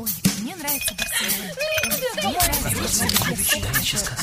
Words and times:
Ой, 0.00 0.08
мне 0.40 0.56
нравится 0.56 0.94
вообще 3.74 3.98
супер. 3.98 4.16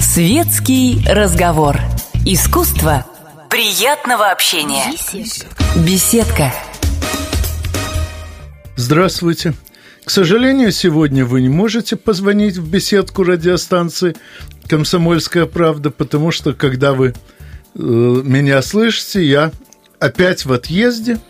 Светский 0.00 1.04
разговор. 1.08 1.78
Искусство 2.26 3.06
приятного 3.50 4.32
общения. 4.32 4.86
Беседка. 5.86 6.52
Здравствуйте. 8.74 9.54
К 10.04 10.10
сожалению, 10.10 10.72
сегодня 10.72 11.24
вы 11.24 11.40
не 11.40 11.48
можете 11.48 11.94
позвонить 11.94 12.56
в 12.56 12.68
беседку 12.68 13.22
радиостанции 13.22 14.16
«Комсомольская 14.66 15.46
правда», 15.46 15.92
потому 15.92 16.32
что, 16.32 16.52
когда 16.52 16.94
вы 16.94 17.10
э, 17.10 17.78
меня 17.78 18.60
слышите, 18.60 19.24
я 19.24 19.52
опять 20.00 20.46
в 20.46 20.52
отъезде. 20.52 21.20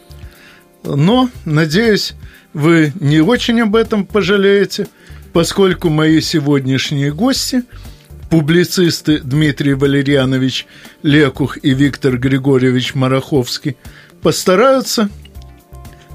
Но, 0.83 1.29
надеюсь, 1.45 2.15
вы 2.55 2.93
не 3.01 3.21
очень 3.21 3.61
об 3.61 3.77
этом 3.77 4.07
пожалеете, 4.07 4.87
поскольку 5.33 5.91
мои 5.91 6.21
сегодняшние 6.21 7.13
гости– 7.13 7.65
публицисты 8.31 9.21
Дмитрий 9.21 9.75
Валерьянович 9.75 10.67
Лекух 11.03 11.59
и 11.63 11.75
Виктор 11.75 12.17
Григорьевич 12.17 12.95
Мараховский– 12.95 13.77
постараются 14.25 15.11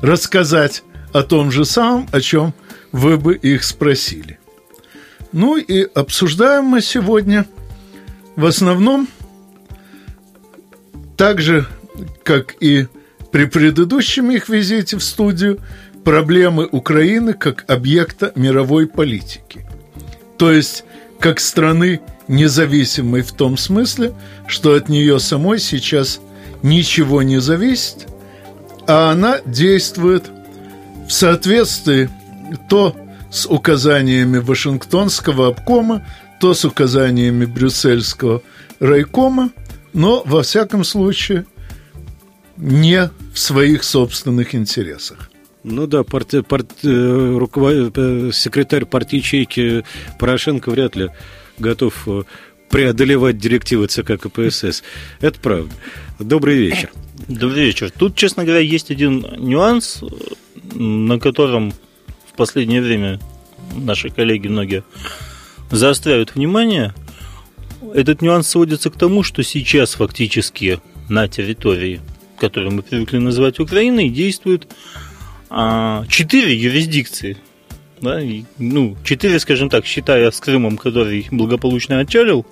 рассказать 0.01 0.83
о 1.13 1.21
том 1.21 1.51
же 1.51 1.63
самом, 1.63 2.09
о 2.11 2.21
чем 2.21 2.55
вы 2.91 3.17
бы 3.17 3.35
их 3.35 3.63
спросили. 3.63 4.39
Ну 5.31 5.57
и 5.57 5.87
обсуждаем 5.93 6.65
мы 6.65 6.81
сегодня 6.81 7.45
в 8.35 8.45
основном 8.47 9.07
так 11.17 11.39
же, 11.39 11.67
как 12.23 12.55
и 12.59 12.87
при 13.31 13.45
предыдущем 13.45 14.31
их 14.31 14.49
визите 14.49 14.97
в 14.97 15.03
студию, 15.03 15.59
проблемы 16.03 16.67
Украины 16.71 17.33
как 17.33 17.65
объекта 17.67 18.31
мировой 18.35 18.87
политики. 18.87 19.65
То 20.37 20.51
есть, 20.51 20.83
как 21.19 21.39
страны 21.39 22.01
независимой 22.27 23.21
в 23.21 23.31
том 23.33 23.57
смысле, 23.57 24.13
что 24.47 24.73
от 24.73 24.87
нее 24.89 25.19
самой 25.19 25.59
сейчас 25.59 26.21
ничего 26.63 27.21
не 27.21 27.39
зависит, 27.39 28.07
а 28.87 29.11
она 29.11 29.39
действует 29.45 30.25
в 31.07 31.11
соответствии 31.11 32.09
то 32.69 32.95
с 33.31 33.45
указаниями 33.45 34.37
Вашингтонского 34.37 35.49
обкома, 35.49 36.05
то 36.39 36.53
с 36.53 36.65
указаниями 36.65 37.45
Брюссельского 37.45 38.41
райкома, 38.79 39.51
но, 39.93 40.23
во 40.25 40.43
всяком 40.43 40.83
случае, 40.83 41.45
не 42.57 43.09
в 43.33 43.39
своих 43.39 43.83
собственных 43.83 44.55
интересах. 44.55 45.29
Ну 45.63 45.87
да, 45.87 46.03
парти, 46.03 46.41
парти, 46.41 46.87
э, 46.87 47.37
руковод... 47.37 47.97
Э, 47.97 48.31
секретарь 48.31 48.85
партии 48.85 49.17
ячейки 49.17 49.83
Порошенко 50.17 50.71
вряд 50.71 50.95
ли 50.95 51.09
готов 51.57 52.07
э, 52.07 52.23
преодолевать 52.69 53.37
директивы 53.37 53.87
ЦК 53.87 54.17
КПСС. 54.17 54.83
Это 55.19 55.37
правда. 55.39 55.71
Добрый 56.17 56.55
вечер. 56.55 56.91
Добрый 57.27 57.65
вечер. 57.65 57.91
Тут, 57.91 58.15
честно 58.15 58.45
говоря, 58.45 58.61
есть 58.61 58.89
один 58.89 59.25
нюанс, 59.37 60.01
на 60.73 61.19
котором 61.19 61.73
в 62.31 62.37
последнее 62.37 62.81
время 62.81 63.19
наши 63.75 64.09
коллеги 64.09 64.47
многие 64.47 64.83
заостряют 65.71 66.35
внимание. 66.35 66.93
Этот 67.93 68.21
нюанс 68.21 68.47
сводится 68.47 68.89
к 68.89 68.97
тому, 68.97 69.23
что 69.23 69.43
сейчас 69.43 69.95
фактически 69.95 70.79
на 71.09 71.27
территории, 71.27 71.99
которую 72.37 72.71
мы 72.71 72.81
привыкли 72.81 73.17
называть 73.17 73.59
Украиной, 73.59 74.09
действуют 74.09 74.67
а, 74.67 75.08
четыре 76.07 76.55
юрисдикции. 76.55 77.37
Да, 78.01 78.21
и, 78.21 78.43
ну, 78.57 78.95
четыре, 79.03 79.39
скажем 79.39 79.69
так, 79.69 79.85
считая 79.85 80.31
с 80.31 80.39
Крымом, 80.39 80.77
который 80.77 81.27
благополучно 81.31 81.99
отчалил. 81.99 82.45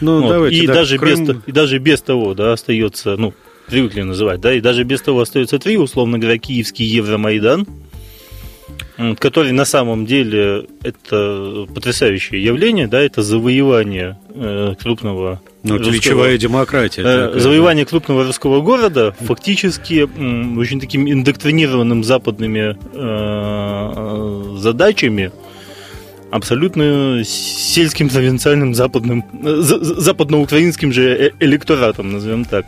Ну, 0.00 0.22
вот, 0.22 0.30
давайте, 0.30 0.56
и, 0.56 0.66
да, 0.66 0.74
даже 0.74 0.98
Крым... 0.98 1.24
без, 1.24 1.36
и 1.46 1.52
даже 1.52 1.78
без 1.78 2.00
того, 2.00 2.34
да, 2.34 2.52
остается, 2.52 3.16
ну, 3.16 3.34
привыкли 3.66 4.02
называть, 4.02 4.40
да, 4.40 4.54
и 4.54 4.60
даже 4.60 4.84
без 4.84 5.02
того 5.02 5.20
остается 5.20 5.58
три, 5.58 5.76
условно 5.76 6.18
говоря, 6.18 6.38
киевский 6.38 6.86
Евромайдан, 6.86 7.66
который 9.18 9.52
на 9.52 9.64
самом 9.64 10.06
деле 10.06 10.66
это 10.82 11.66
потрясающее 11.74 12.42
явление, 12.42 12.86
да, 12.86 13.00
это 13.00 13.22
завоевание 13.22 14.18
э, 14.34 14.74
крупного 14.80 15.40
ну, 15.62 15.78
русского, 15.78 15.92
ключевая 15.92 16.38
демократия. 16.38 17.02
Э, 17.04 17.38
завоевание 17.38 17.84
да. 17.84 17.88
крупного 17.88 18.24
русского 18.24 18.60
города 18.60 19.14
фактически 19.20 20.02
очень 20.58 20.80
таким 20.80 21.10
индоктринированным 21.10 22.04
западными 22.04 22.76
э, 22.92 24.58
задачами, 24.58 25.32
абсолютно 26.30 27.22
сельским 27.24 28.08
провинциальным 28.08 28.74
западным, 28.74 29.24
э, 29.42 29.60
западноукраинским 29.60 30.92
же 30.92 31.32
электоратом, 31.40 32.12
назовем 32.12 32.44
так. 32.44 32.66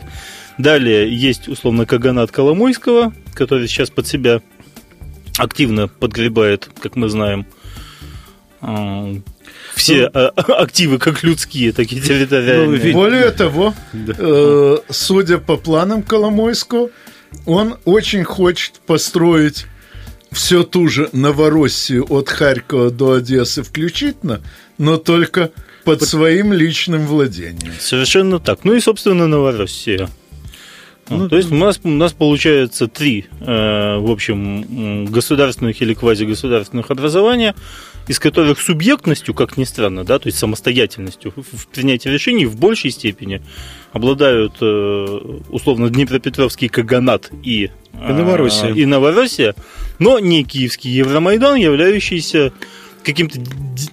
Далее 0.57 1.13
есть, 1.13 1.49
условно, 1.49 1.85
Каганат 1.85 2.31
Коломойского, 2.31 3.13
который 3.33 3.67
сейчас 3.67 3.89
под 3.89 4.07
себя 4.07 4.41
активно 5.37 5.87
подгребает, 5.87 6.69
как 6.81 6.95
мы 6.95 7.09
знаем, 7.09 7.45
а, 8.61 9.13
все 9.75 10.09
ну, 10.13 10.31
активы, 10.35 10.97
как 10.97 11.23
людские, 11.23 11.71
так 11.71 11.91
и 11.91 12.01
территориальные. 12.01 12.93
Ну, 12.93 12.93
более 12.93 13.31
того, 13.31 13.73
да. 13.93 14.13
э, 14.17 14.77
судя 14.89 15.37
по 15.37 15.57
планам 15.57 16.03
Коломойского, 16.03 16.89
он 17.45 17.77
очень 17.85 18.23
хочет 18.23 18.79
построить 18.85 19.65
всю 20.31 20.63
ту 20.63 20.87
же 20.87 21.09
Новороссию 21.11 22.05
от 22.09 22.29
Харькова 22.29 22.91
до 22.91 23.13
Одессы 23.13 23.63
включительно, 23.63 24.41
но 24.77 24.97
только 24.97 25.51
под 25.83 26.01
своим 26.03 26.51
личным 26.51 27.05
владением. 27.05 27.73
Совершенно 27.79 28.39
так. 28.39 28.63
Ну 28.63 28.73
и, 28.73 28.79
собственно, 28.79 29.27
Новороссия. 29.27 30.09
Ну, 31.09 31.29
то 31.29 31.37
есть 31.37 31.51
у 31.51 31.55
нас, 31.55 31.79
у 31.83 31.89
нас 31.89 32.13
получается 32.13 32.87
три, 32.87 33.25
э, 33.39 33.97
в 33.97 34.09
общем, 34.09 35.05
государственных 35.05 35.81
или 35.81 35.93
квазигосударственных 35.93 36.89
образования, 36.89 37.53
из 38.07 38.19
которых 38.19 38.59
субъектностью, 38.59 39.33
как 39.33 39.57
ни 39.57 39.63
странно, 39.63 40.03
да, 40.03 40.17
то 40.17 40.27
есть 40.27 40.37
самостоятельностью 40.39 41.33
в 41.35 41.67
принятии 41.67 42.09
решений 42.09 42.45
в 42.45 42.57
большей 42.57 42.91
степени 42.91 43.41
обладают 43.93 44.53
э, 44.61 45.19
условно 45.49 45.89
Днепропетровский 45.89 46.69
Каганат 46.69 47.31
и, 47.43 47.69
и 47.93 48.11
Новороссия. 48.11 48.73
и 48.73 48.85
Новороссия, 48.85 49.55
но 49.99 50.19
не 50.19 50.43
Киевский 50.43 50.91
Евромайдан, 50.91 51.55
являющийся 51.55 52.51
каким-то 53.05 53.39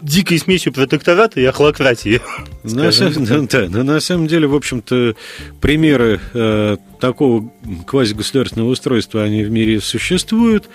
дикой 0.01 0.39
смесью 0.39 0.73
протектората 0.73 1.41
и 1.41 1.45
охлократии. 1.45 2.21
На, 2.65 2.91
самом, 2.93 3.47
да, 3.47 3.67
но 3.69 3.83
на 3.83 3.99
самом 3.99 4.29
деле, 4.29 4.47
в 4.47 4.55
общем-то, 4.55 5.17
примеры 5.61 6.21
э, 6.33 6.77
такого 7.01 7.51
квазигосударственного 7.87 8.69
устройства, 8.69 9.25
они 9.25 9.43
в 9.43 9.51
мире 9.51 9.81
существуют. 9.81 10.69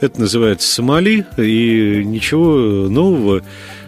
Это 0.00 0.20
называется 0.20 0.72
Сомали, 0.72 1.26
и 1.36 2.02
ничего 2.04 2.88
нового 2.88 3.42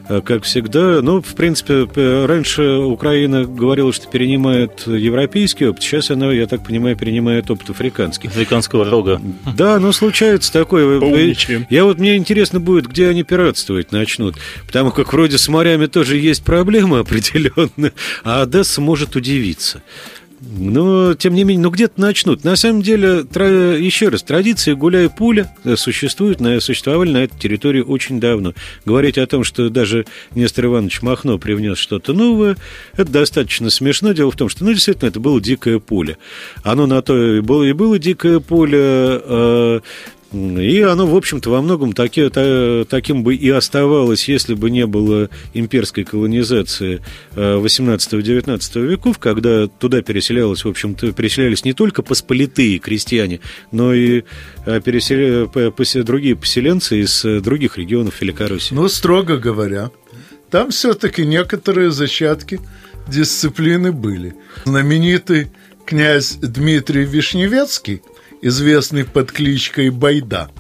как 0.07 0.45
всегда. 0.45 1.01
Ну, 1.03 1.23
в 1.23 1.35
принципе, 1.35 1.87
раньше 2.27 2.63
Украина 2.63 3.45
говорила, 3.45 3.93
что 3.93 4.09
перенимает 4.09 4.87
европейский 4.87 5.67
опыт, 5.67 5.83
сейчас 5.83 6.11
она, 6.11 6.33
я 6.33 6.47
так 6.47 6.65
понимаю, 6.65 6.97
перенимает 6.97 7.51
опыт 7.51 7.71
африканский. 7.71 8.29
Африканского 8.29 8.85
рога. 8.85 9.21
Да, 9.57 9.79
но 9.79 9.93
случается 9.93 10.53
такое. 10.53 11.01
Поумничаем. 11.01 11.67
Я 11.71 11.85
вот, 11.85 11.99
мне 11.99 12.17
интересно 12.17 12.61
будет, 12.61 12.87
где 12.87 13.09
они 13.09 13.23
пиратствовать 13.23 13.93
начнут, 13.93 14.37
потому 14.67 14.91
как 14.91 15.13
вроде 15.13 15.39
с 15.39 15.49
морями 15.49 15.87
тоже 15.87 16.19
есть 16.19 16.45
проблемы 16.45 16.99
определенные, 17.01 17.93
а 18.23 18.43
Одесса 18.43 18.81
может 18.81 19.17
удивиться. 19.17 19.83
Но, 20.57 21.15
тем 21.15 21.35
не 21.35 21.45
менее, 21.45 21.63
ну 21.63 21.71
где-то 21.71 22.01
начнут. 22.01 22.45
На 22.45 22.57
самом 22.57 22.83
деле, 22.83 23.25
тра... 23.25 23.77
еще 23.77 24.09
раз, 24.09 24.23
традиции 24.23 24.73
гуляй 24.73 25.09
пуля 25.09 25.51
существуют, 25.77 26.41
на... 26.41 26.61
существовали 26.61 27.11
на 27.11 27.25
этой 27.25 27.39
территории 27.39 27.81
очень 27.81 28.21
давно. 28.21 28.55
Говорить 28.85 29.19
о 29.19 29.27
том, 29.27 29.45
что 29.45 29.71
даже 29.71 30.07
Нестор 30.35 30.67
Иванович 30.67 31.03
Махно 31.03 31.39
привнес 31.39 31.79
что-то 31.79 32.13
новое, 32.13 32.57
это 32.97 33.11
достаточно 33.11 33.71
смешно. 33.71 34.13
Дело 34.13 34.31
в 34.31 34.37
том, 34.37 34.49
что, 34.49 34.65
ну, 34.65 34.73
действительно, 34.73 35.09
это 35.09 35.21
было 35.21 35.41
дикое 35.41 35.79
поле. 35.79 36.19
Оно 36.63 36.87
на 36.87 37.03
то 37.03 37.37
и 37.37 37.41
было, 37.41 37.65
и 37.65 37.73
было 37.73 37.99
дикое 37.99 38.41
поле, 38.41 39.81
и 40.35 40.81
оно, 40.81 41.07
в 41.07 41.17
общем-то, 41.17 41.49
во 41.51 41.63
многом 41.63 41.93
таки, 41.93 42.29
та, 42.29 42.85
таким 42.85 43.23
бы 43.23 43.37
и 43.37 43.49
оставалось, 43.51 44.29
если 44.29 44.55
бы 44.55 44.69
не 44.69 44.87
было 44.87 45.31
имперской 45.53 46.05
колонизации 46.05 47.01
18-19 47.37 48.71
э, 48.75 48.81
веков, 48.81 49.19
когда 49.19 49.69
туда 49.69 50.03
переселялось, 50.03 50.65
в 50.65 50.69
общем-то, 50.69 51.13
переселялись 51.13 51.65
не 51.65 51.73
только 51.73 52.03
посполитые 52.03 52.79
крестьяне, 52.79 53.41
но 53.71 53.95
и 53.95 54.25
э, 54.67 54.81
переселя... 54.81 55.49
другие 56.03 56.35
поселенцы 56.35 57.01
из 57.01 57.25
э, 57.25 57.41
других 57.41 57.79
регионов 57.79 58.21
Великороссии. 58.21 58.75
Ну, 58.75 58.89
строго 58.89 59.37
говоря, 59.37 59.91
там 60.51 60.71
все-таки 60.71 61.25
некоторые 61.25 61.93
зачатки 61.93 62.61
дисциплины 63.09 63.93
были. 63.93 64.35
Знаменитый 64.65 65.53
князь 65.87 66.39
Дмитрий 66.41 67.05
Вишневецкий– 67.05 68.03
известный 68.45 69.05
под 69.05 69.33
кличкой 69.33 69.91
Байда, 69.91 70.51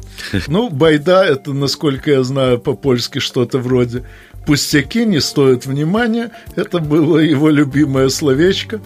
Ну, 0.48 0.70
байда, 0.70 1.24
это, 1.24 1.52
насколько 1.52 2.10
я 2.10 2.22
знаю, 2.24 2.58
по-польски 2.58 3.18
что-то 3.18 3.58
вроде 3.58 4.04
«пустяки 4.46 5.04
не 5.04 5.20
стоят 5.20 5.66
внимания». 5.66 6.30
Это 6.56 6.78
было 6.78 7.18
его 7.18 7.50
любимое 7.50 8.08
словечко, 8.08 8.80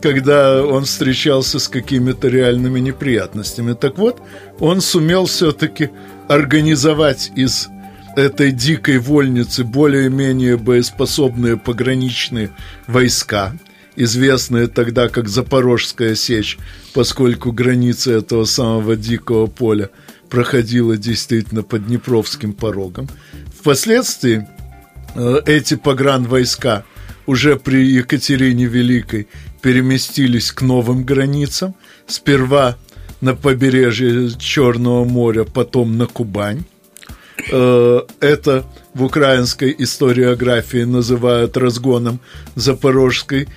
когда 0.00 0.64
он 0.64 0.84
встречался 0.84 1.58
с 1.58 1.68
какими-то 1.68 2.28
реальными 2.28 2.78
неприятностями. 2.78 3.74
Так 3.74 3.98
вот, 3.98 4.22
он 4.60 4.80
сумел 4.80 5.26
все-таки 5.26 5.90
организовать 6.28 7.32
из 7.34 7.68
этой 8.16 8.52
дикой 8.52 8.98
вольницы 8.98 9.64
более-менее 9.64 10.56
боеспособные 10.56 11.56
пограничные 11.56 12.50
войска, 12.86 13.52
известные 13.96 14.68
тогда 14.68 15.08
как 15.08 15.28
Запорожская 15.28 16.14
сечь, 16.14 16.58
поскольку 16.94 17.52
граница 17.52 18.12
этого 18.12 18.44
самого 18.44 18.96
дикого 18.96 19.46
поля 19.46 19.90
проходила 20.28 20.96
действительно 20.96 21.62
под 21.62 21.86
Днепровским 21.86 22.52
порогом. 22.52 23.08
Впоследствии 23.58 24.46
э, 25.14 25.40
эти 25.46 25.74
погранвойска 25.74 26.84
уже 27.26 27.56
при 27.56 27.84
Екатерине 27.84 28.66
Великой 28.66 29.28
переместились 29.62 30.52
к 30.52 30.62
новым 30.62 31.04
границам. 31.04 31.74
Сперва 32.06 32.76
на 33.20 33.34
побережье 33.34 34.30
Черного 34.38 35.04
моря, 35.04 35.44
потом 35.44 35.96
на 35.96 36.06
Кубань. 36.06 36.64
Э, 37.50 38.00
это 38.20 38.64
в 38.94 39.02
украинской 39.02 39.74
историографии 39.76 40.84
называют 40.84 41.56
разгоном 41.56 42.20
Запорожской 42.54 43.48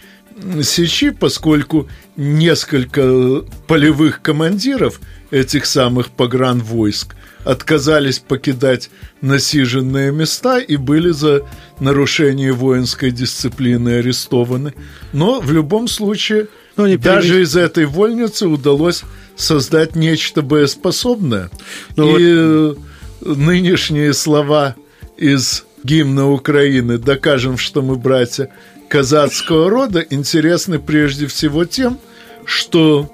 сечи, 0.64 1.12
поскольку 1.12 1.88
несколько 2.16 3.44
полевых 3.68 4.22
командиров 4.22 5.00
этих 5.32 5.66
самых 5.66 6.10
погранвойск 6.10 7.16
отказались 7.46 8.20
покидать 8.20 8.90
насиженные 9.22 10.12
места 10.12 10.60
и 10.60 10.76
были 10.76 11.12
за 11.12 11.48
нарушение 11.80 12.52
воинской 12.52 13.12
дисциплины 13.12 14.00
арестованы. 14.00 14.74
Но 15.14 15.40
в 15.40 15.52
любом 15.52 15.88
случае, 15.88 16.48
Но 16.76 16.86
ну, 16.86 16.98
даже 16.98 17.42
из 17.42 17.56
этой 17.56 17.86
вольницы 17.86 18.48
удалось 18.48 19.04
создать 19.36 19.96
нечто 19.96 20.42
боеспособное. 20.42 21.50
Ну, 21.96 22.18
и 22.18 22.76
вот 22.76 22.80
нынешние 23.22 24.14
слова 24.14 24.76
из 25.18 25.66
гимна 25.84 26.30
Украины 26.30 26.98
«Докажем, 26.98 27.58
что 27.58 27.82
мы 27.82 27.96
братья 27.96 28.50
казацкого 28.90 29.70
рода» 29.70 30.06
интересны 30.10 30.80
прежде 30.80 31.28
всего 31.28 31.64
тем, 31.64 32.00
что 32.44 33.10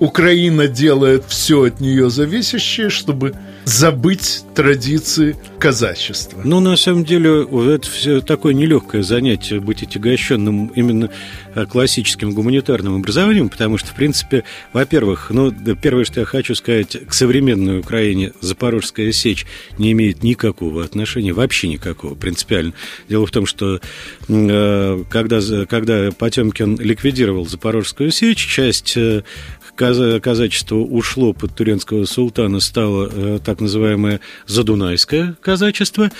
Украина 0.00 0.66
делает 0.66 1.24
все 1.28 1.64
от 1.64 1.80
нее 1.80 2.10
зависящее, 2.10 2.88
чтобы 2.88 3.34
забыть 3.64 4.42
традиции 4.54 5.36
казачества. 5.58 6.40
Ну, 6.44 6.60
на 6.60 6.76
самом 6.76 7.04
деле, 7.04 7.42
это 7.74 7.88
все 7.88 8.20
такое 8.20 8.54
нелегкое 8.54 9.02
занятие 9.02 9.60
быть 9.60 9.82
отягощенным 9.82 10.68
именно 10.68 11.10
э, 11.54 11.66
классическим 11.66 12.32
гуманитарным 12.32 12.96
образованием, 12.96 13.48
потому 13.48 13.78
что, 13.78 13.88
в 13.88 13.94
принципе, 13.94 14.44
во-первых, 14.72 15.30
ну, 15.30 15.52
первое, 15.52 16.04
что 16.04 16.20
я 16.20 16.26
хочу 16.26 16.54
сказать, 16.54 16.96
к 17.06 17.12
современной 17.12 17.80
Украине 17.80 18.32
Запорожская 18.40 19.12
сечь 19.12 19.46
не 19.78 19.92
имеет 19.92 20.22
никакого 20.22 20.82
отношения, 20.84 21.32
вообще 21.32 21.68
никакого, 21.68 22.14
принципиально. 22.14 22.72
Дело 23.08 23.26
в 23.26 23.30
том, 23.30 23.46
что 23.46 23.80
э, 24.28 25.04
когда, 25.10 25.40
когда 25.66 26.10
Потемкин 26.10 26.78
ликвидировал 26.78 27.46
Запорожскую 27.46 28.10
сечь, 28.10 28.46
часть 28.46 28.96
э, 28.96 29.22
казачество 30.20 30.76
ушло 30.76 31.32
под 31.32 31.54
туренского 31.54 32.04
султана, 32.04 32.60
стало 32.60 33.10
э, 33.10 33.38
так 33.44 33.60
называемое 33.60 34.20
задунайское 34.46 35.36
казачество. 35.40 36.10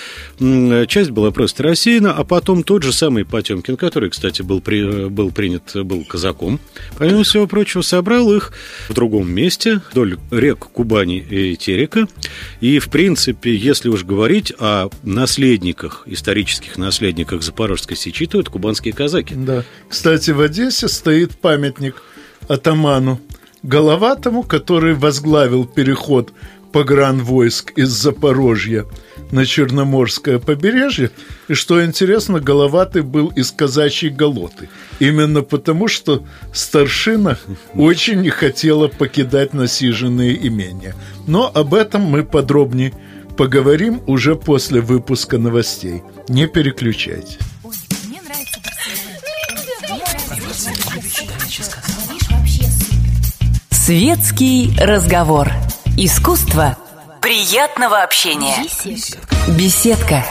Часть 0.87 1.11
была 1.11 1.31
просто 1.31 1.63
рассеяна, 1.63 2.13
а 2.13 2.23
потом 2.23 2.63
тот 2.63 2.83
же 2.83 2.91
самый 2.91 3.25
Потемкин, 3.25 3.77
который, 3.77 4.09
кстати, 4.09 4.41
был, 4.41 4.61
при, 4.61 5.07
был 5.09 5.31
принят, 5.31 5.71
был 5.75 6.03
казаком, 6.05 6.59
помимо 6.97 7.23
всего 7.23 7.47
прочего, 7.47 7.81
собрал 7.81 8.33
их 8.33 8.53
в 8.89 8.93
другом 8.93 9.31
месте, 9.31 9.81
вдоль 9.91 10.17
рек 10.31 10.59
Кубани 10.59 11.19
и 11.19 11.55
Терека. 11.55 12.07
И, 12.59 12.79
в 12.79 12.89
принципе, 12.89 13.55
если 13.55 13.89
уж 13.89 14.03
говорить 14.03 14.51
о 14.57 14.89
наследниках, 15.03 16.03
исторических 16.07 16.77
наследниках 16.77 17.43
Запорожской 17.43 17.95
сечи, 17.95 18.25
то 18.25 18.39
это 18.39 18.49
кубанские 18.49 18.93
казаки. 18.93 19.35
Да. 19.35 19.63
Кстати, 19.87 20.31
в 20.31 20.41
Одессе 20.41 20.87
стоит 20.87 21.37
памятник 21.37 22.01
атаману 22.47 23.21
Головатому, 23.63 24.43
который 24.43 24.93
возглавил 24.93 25.65
переход 25.65 26.33
погранвойск 26.71 27.71
из 27.75 27.89
Запорожья 27.89 28.85
на 29.31 29.45
Черноморское 29.45 30.39
побережье. 30.39 31.11
И 31.47 31.53
что 31.53 31.83
интересно, 31.83 32.39
Головатый 32.39 33.01
был 33.01 33.27
из 33.27 33.51
казачьей 33.51 34.11
Голоты. 34.11 34.69
Именно 34.99 35.41
потому, 35.41 35.87
что 35.87 36.23
старшина 36.53 37.37
очень 37.75 38.21
не 38.21 38.29
хотела 38.29 38.87
покидать 38.87 39.53
насиженные 39.53 40.47
имения. 40.47 40.95
Но 41.27 41.51
об 41.53 41.73
этом 41.73 42.01
мы 42.01 42.23
подробнее 42.23 42.93
поговорим 43.37 44.01
уже 44.07 44.35
после 44.35 44.81
выпуска 44.81 45.37
новостей. 45.37 46.03
Не 46.27 46.47
переключайтесь. 46.47 47.37
Светский 53.91 54.71
разговор. 54.79 55.49
Искусство 55.97 56.77
приятного 57.21 58.03
общения. 58.03 58.55
Беседка. 59.59 60.23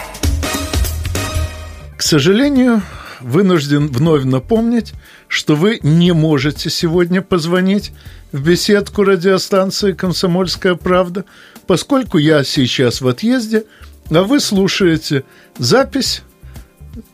К 1.95 2.01
сожалению, 2.01 2.81
вынужден 3.21 3.89
вновь 3.89 4.25
напомнить, 4.25 4.95
что 5.29 5.57
вы 5.57 5.79
не 5.83 6.13
можете 6.13 6.71
сегодня 6.71 7.21
позвонить 7.21 7.93
в 8.33 8.43
беседку 8.43 9.05
радиостанции 9.05 9.93
«Комсомольская 9.93 10.75
правда», 10.75 11.27
поскольку 11.67 12.17
я 12.17 12.45
сейчас 12.45 13.03
в 13.03 13.09
отъезде, 13.09 13.65
а 14.09 14.23
вы 14.23 14.41
слушаете 14.41 15.25
запись, 15.59 16.23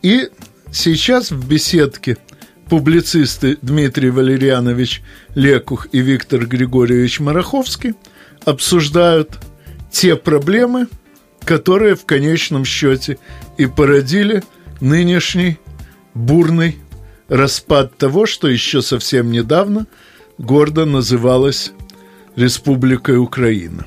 и 0.00 0.30
сейчас 0.70 1.32
в 1.32 1.48
беседке 1.48 2.18
публицисты 2.68 3.58
Дмитрий 3.62 4.10
Валерьянович 4.10 5.02
Лекух 5.34 5.88
и 5.92 6.00
Виктор 6.00 6.46
Григорьевич 6.46 7.20
Мараховский 7.20 7.94
обсуждают 8.44 9.38
те 9.90 10.16
проблемы, 10.16 10.88
которые 11.44 11.94
в 11.94 12.04
конечном 12.04 12.64
счете 12.64 13.18
и 13.56 13.66
породили 13.66 14.42
нынешний 14.80 15.58
бурный 16.14 16.76
распад 17.28 17.96
того, 17.96 18.26
что 18.26 18.48
еще 18.48 18.82
совсем 18.82 19.30
недавно 19.30 19.86
гордо 20.38 20.84
называлось 20.84 21.72
Республикой 22.34 23.16
Украина. 23.18 23.86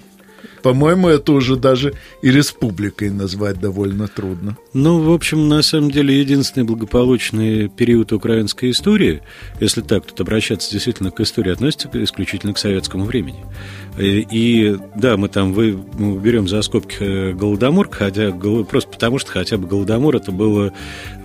По-моему, 0.62 1.08
это 1.08 1.32
уже 1.32 1.56
даже 1.56 1.94
и 2.22 2.32
республикой 2.32 3.10
назвать 3.10 3.60
довольно 3.60 4.08
трудно. 4.08 4.58
Ну, 4.74 5.00
в 5.00 5.12
общем, 5.12 5.48
на 5.48 5.62
самом 5.62 5.92
деле, 5.92 6.20
единственный 6.20 6.64
благополучный 6.64 7.70
период 7.70 8.12
украинской 8.12 8.72
истории, 8.72 9.22
если 9.60 9.82
так 9.82 10.06
тут 10.06 10.20
обращаться 10.22 10.72
действительно 10.72 11.12
к 11.12 11.20
истории, 11.20 11.52
относится 11.52 11.90
исключительно 11.94 12.54
к 12.54 12.58
советскому 12.58 13.06
времени. 13.06 13.46
И, 13.98 14.26
и 14.32 14.78
да, 14.96 15.18
мы 15.18 15.30
там 15.30 15.54
вы, 15.54 15.78
мы 15.98 16.20
берем 16.20 16.48
за 16.48 16.62
скобки 16.62 16.98
э, 17.00 17.34
Голодомор, 17.34 17.90
хотя, 17.92 18.32
просто 18.32 18.92
потому 18.92 19.20
что 19.20 19.32
хотя 19.32 19.58
бы 19.58 19.68
Голодомор 19.68 20.16
это 20.16 20.32
было 20.32 20.74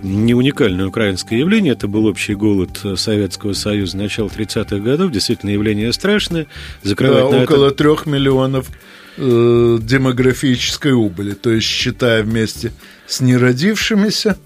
не 0.03 0.33
уникальное 0.33 0.87
украинское 0.87 1.39
явление, 1.39 1.73
это 1.73 1.87
был 1.87 2.05
общий 2.05 2.35
голод 2.35 2.81
Советского 2.95 3.53
Союза 3.53 3.97
начала 3.97 4.27
30-х 4.27 4.77
годов, 4.77 5.11
действительно 5.11 5.51
явление 5.51 5.93
страшное. 5.93 6.47
Закрывать 6.83 7.31
да, 7.31 7.43
около 7.43 7.71
трех 7.71 8.05
миллионов 8.05 8.69
э, 9.17 9.77
демографической 9.81 10.93
убыли, 10.93 11.33
то 11.33 11.49
есть 11.51 11.67
считая 11.67 12.23
вместе 12.23 12.71
с 13.07 13.21
неродившимися. 13.21 14.37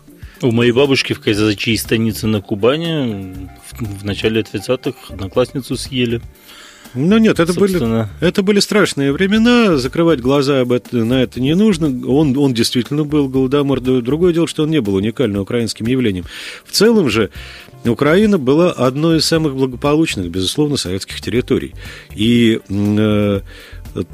У 0.41 0.51
моей 0.51 0.71
бабушки 0.71 1.13
в 1.13 1.19
казачьей 1.19 1.77
станице 1.77 2.27
на 2.27 2.41
Кубани 2.41 3.49
в, 3.71 4.01
в 4.01 4.05
начале 4.05 4.41
30-х 4.41 5.13
одноклассницу 5.13 5.75
съели. 5.75 6.21
Ну 6.95 7.17
нет, 7.19 7.39
это 7.39 7.53
были, 7.53 8.07
это 8.19 8.41
были 8.41 8.59
страшные 8.59 9.11
времена, 9.11 9.77
закрывать 9.77 10.21
глаза 10.21 10.61
об 10.61 10.71
это, 10.71 10.97
на 10.97 11.21
это 11.21 11.39
не 11.39 11.53
нужно. 11.53 11.87
Он, 12.07 12.35
он 12.35 12.53
действительно 12.53 13.03
был 13.03 13.29
голодомор. 13.29 13.79
Другое 13.79 14.33
дело, 14.33 14.47
что 14.47 14.63
он 14.63 14.71
не 14.71 14.81
был 14.81 14.95
уникальным 14.95 15.41
украинским 15.41 15.85
явлением. 15.85 16.25
В 16.65 16.71
целом 16.71 17.09
же 17.09 17.29
Украина 17.85 18.39
была 18.39 18.71
одной 18.71 19.19
из 19.19 19.25
самых 19.25 19.55
благополучных, 19.55 20.29
безусловно, 20.29 20.77
советских 20.77 21.21
территорий. 21.21 21.73
И 22.15 22.59
э, 22.67 23.41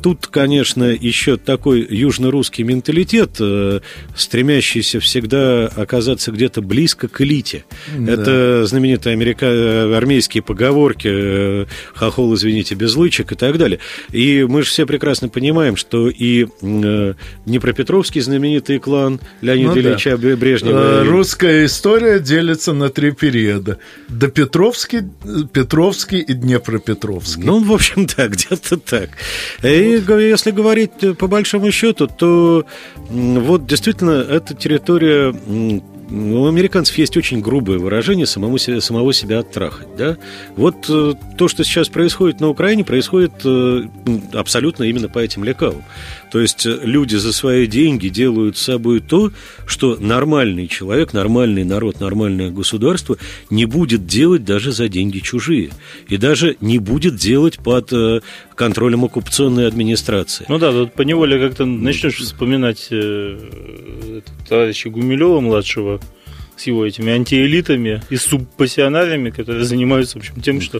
Тут, 0.02 0.28
конечно, 0.28 0.84
еще 0.84 1.38
такой 1.38 1.86
южно-русский 1.90 2.64
менталитет, 2.64 3.38
э, 3.40 3.82
стремящийся 4.16 5.00
всегда 5.00 5.68
оказаться 5.68 6.32
где-то 6.32 6.62
близко 6.62 7.08
к 7.08 7.22
элите. 7.22 7.66
Да. 7.98 8.14
Это 8.14 8.66
знаменитые 8.66 9.14
америка... 9.14 9.96
армейские 9.96 10.44
поговорки 10.44 11.10
э, 11.12 11.66
«хохол, 11.94 12.36
извините, 12.36 12.76
без 12.76 12.96
лычек» 12.96 13.32
и 13.32 13.36
так 13.36 13.58
далее. 13.58 13.80
И 14.12 14.46
мы 14.48 14.64
же 14.64 14.70
все 14.70 14.86
прекрасно 14.86 15.30
понимаем, 15.30 15.76
что 15.76 16.10
и 16.10 16.48
э, 16.62 17.14
Днепропетровский 17.46 18.22
знаменитый 18.22 18.80
клан 18.80 19.20
Леонида 19.42 19.74
ну, 19.74 19.80
Ильича 19.80 20.18
да. 20.18 20.36
Брежнева... 20.36 21.04
Русская 21.04 21.66
история 21.66 22.20
делится 22.20 22.74
на 22.74 22.90
три 22.90 23.12
периода. 23.12 23.80
Допетровский, 24.08 25.02
Петровский 25.52 26.20
и 26.20 26.34
Днепропетровский. 26.34 27.44
Ну, 27.44 27.64
в 27.64 27.72
общем, 27.72 28.08
да, 28.18 28.28
где-то 28.28 28.78
так. 28.78 29.10
И 29.66 30.04
если 30.30 30.52
говорить 30.52 31.18
по 31.18 31.28
большому 31.28 31.72
счету, 31.72 32.08
то 32.08 32.66
вот 33.10 33.66
действительно 33.66 34.12
эта 34.12 34.54
территория 34.54 35.34
у 36.10 36.46
американцев 36.46 36.98
есть 36.98 37.18
очень 37.18 37.42
грубое 37.42 37.80
выражение 37.80 38.26
самому 38.26 38.58
самого 38.58 39.14
себя 39.14 39.40
оттрахать. 39.40 39.88
Да? 39.98 40.18
Вот 40.56 40.86
э, 40.88 41.14
то, 41.38 41.48
что 41.48 41.64
сейчас 41.64 41.90
происходит 41.90 42.40
на 42.40 42.50
Украине, 42.50 42.84
происходит 42.84 43.34
э, 43.44 43.84
абсолютно 44.34 44.84
именно 44.84 45.10
по 45.10 45.20
этим 45.20 45.44
лекалам. 45.44 45.84
То 46.32 46.40
есть 46.40 46.66
э, 46.66 46.80
люди 46.84 47.16
за 47.16 47.34
свои 47.34 47.66
деньги 47.66 48.10
делают 48.10 48.58
с 48.58 48.62
собой 48.62 49.00
то, 49.00 49.32
что 49.66 49.98
нормальный 50.00 50.68
человек, 50.68 51.14
нормальный 51.14 51.64
народ, 51.64 52.00
нормальное 52.00 52.52
государство 52.52 53.18
не 53.50 53.66
будет 53.66 54.06
делать 54.06 54.46
даже 54.46 54.72
за 54.72 54.88
деньги 54.88 55.20
чужие. 55.20 55.72
И 56.08 56.18
даже 56.18 56.56
не 56.62 56.78
будет 56.78 57.16
делать 57.16 57.58
под 57.58 57.92
контролем 58.56 59.06
оккупационной 59.06 59.68
администрации. 59.68 60.46
Ну 60.48 60.58
да, 60.58 60.72
тут 60.72 60.94
поневоле 60.94 61.40
как-то 61.40 61.66
начнешь 61.66 62.18
вспоминать 62.18 62.88
э, 62.92 64.22
товарища 64.48 64.90
Гумилева-младшего, 64.90 66.00
с 66.56 66.64
его 66.64 66.86
этими 66.86 67.12
антиэлитами 67.12 68.02
и 68.10 68.16
субпассионариями, 68.16 69.30
которые 69.30 69.66
занимаются, 69.66 70.18
в 70.18 70.22
общем, 70.22 70.42
тем, 70.42 70.62
что 70.62 70.80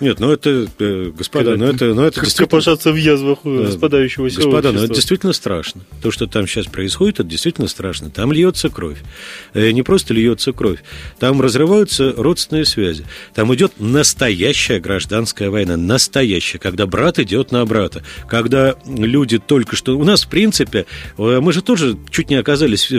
нет, 0.00 0.18
ну 0.18 0.32
это, 0.32 0.66
э, 0.78 1.12
господа, 1.16 1.56
ну 1.56 1.66
это, 1.66 1.94
ну 1.94 2.02
это 2.02 2.20
действительно... 2.20 2.60
В 2.60 2.96
язвах 2.96 3.38
распадающегося 3.44 4.36
Господа, 4.36 4.72
ну 4.72 4.80
это 4.82 4.94
действительно 4.94 5.34
страшно. 5.34 5.82
То, 6.02 6.10
что 6.10 6.26
там 6.26 6.46
сейчас 6.46 6.66
происходит, 6.66 7.20
это 7.20 7.28
действительно 7.28 7.68
страшно. 7.68 8.10
Там 8.10 8.32
льется 8.32 8.70
кровь. 8.70 8.98
Э, 9.52 9.70
не 9.72 9.82
просто 9.82 10.14
льется 10.14 10.52
кровь. 10.52 10.82
Там 11.18 11.40
разрываются 11.42 12.14
родственные 12.16 12.64
связи. 12.64 13.04
Там 13.34 13.54
идет 13.54 13.74
настоящая 13.78 14.80
гражданская 14.80 15.50
война. 15.50 15.76
Настоящая. 15.76 16.58
Когда 16.58 16.86
брат 16.86 17.18
идет 17.18 17.52
на 17.52 17.64
брата. 17.66 18.02
Когда 18.28 18.76
люди 18.86 19.38
только 19.38 19.76
что... 19.76 19.98
У 19.98 20.04
нас, 20.04 20.24
в 20.24 20.28
принципе, 20.28 20.86
э, 21.18 21.40
мы 21.40 21.52
же 21.52 21.60
тоже 21.60 21.98
чуть 22.10 22.30
не 22.30 22.36
оказались 22.36 22.90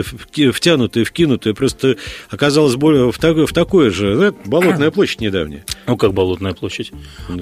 втянутые, 0.52 1.04
вкинутые. 1.04 1.54
Просто 1.54 1.96
оказалось 2.30 2.76
более 2.76 3.10
в, 3.10 3.18
в 3.18 3.52
такое 3.52 3.90
же... 3.90 4.16
Да, 4.16 4.34
Болотная 4.44 4.92
площадь 4.92 5.20
недавняя. 5.20 5.64
Ну, 5.86 5.96
как 5.96 6.12
Болотная 6.12 6.54
площадь? 6.54 6.91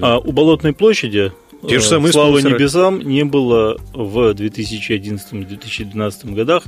А 0.01 0.19
у 0.19 0.31
Болотной 0.31 0.73
площади 0.73 1.31
те 1.67 1.79
же 1.79 1.85
самые 1.85 2.11
слава 2.11 2.39
спонсоры. 2.39 2.55
небесам, 2.55 2.99
не 2.99 3.23
было 3.23 3.77
в 3.93 4.31
2011-2012 4.31 6.33
годах 6.33 6.63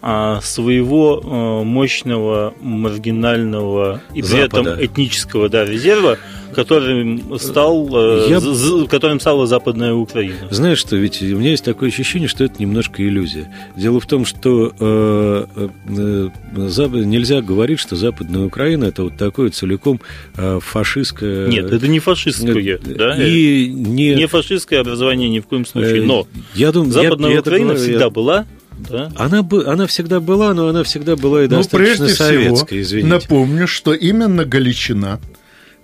своего 0.00 1.20
а, 1.24 1.64
мощного 1.64 2.54
маргинального 2.60 4.00
и 4.14 4.22
при 4.22 4.28
Запада. 4.28 4.70
этом 4.70 4.84
этнического 4.84 5.48
да, 5.48 5.64
резерва, 5.64 6.18
которым, 6.54 7.38
стал, 7.38 7.88
э, 7.92 8.26
Я... 8.30 8.86
которым 8.88 9.20
стала 9.20 9.46
Западная 9.46 9.94
Украина. 9.94 10.48
Знаешь 10.50 10.78
что, 10.78 10.96
ведь 10.96 11.22
у 11.22 11.36
меня 11.36 11.50
есть 11.50 11.64
такое 11.64 11.88
ощущение, 11.88 12.28
что 12.28 12.44
это 12.44 12.56
немножко 12.58 13.06
иллюзия. 13.06 13.52
Дело 13.76 14.00
в 14.00 14.06
том, 14.06 14.24
что 14.24 14.72
э, 14.78 15.46
э, 15.56 16.28
нельзя 16.56 17.42
говорить, 17.42 17.78
что 17.78 17.96
Западная 17.96 18.44
Украина 18.44 18.86
это 18.86 19.04
вот 19.04 19.16
такое 19.16 19.50
целиком 19.50 20.00
э, 20.36 20.58
фашистское... 20.60 21.48
Нет, 21.48 21.70
это 21.72 21.86
не 21.86 22.00
фашистское. 22.00 22.54
Э, 22.54 22.78
да? 22.78 23.16
И 23.22 23.68
не... 23.68 24.14
не 24.14 24.26
фашистское 24.26 24.80
образование 24.80 25.28
ни 25.28 25.40
в 25.40 25.46
коем 25.46 25.66
случае. 25.66 26.02
Э, 26.02 26.06
но 26.06 26.26
я 26.54 26.72
думаю, 26.72 26.92
Западная 26.92 27.32
я, 27.32 27.40
Украина 27.40 27.72
я, 27.72 27.78
всегда 27.78 28.04
я... 28.04 28.10
была 28.10 28.46
да? 28.78 29.10
Она, 29.16 29.46
она 29.66 29.86
всегда 29.86 30.20
была, 30.20 30.54
но 30.54 30.68
она 30.68 30.84
всегда 30.84 31.16
была 31.16 31.44
и 31.44 31.48
ну, 31.48 31.58
достаточно 31.58 32.06
прежде 32.06 32.16
советской, 32.16 32.66
всего, 32.66 32.82
извините. 32.82 33.08
Напомню, 33.08 33.66
что 33.66 33.94
именно 33.94 34.44
Галичина 34.44 35.20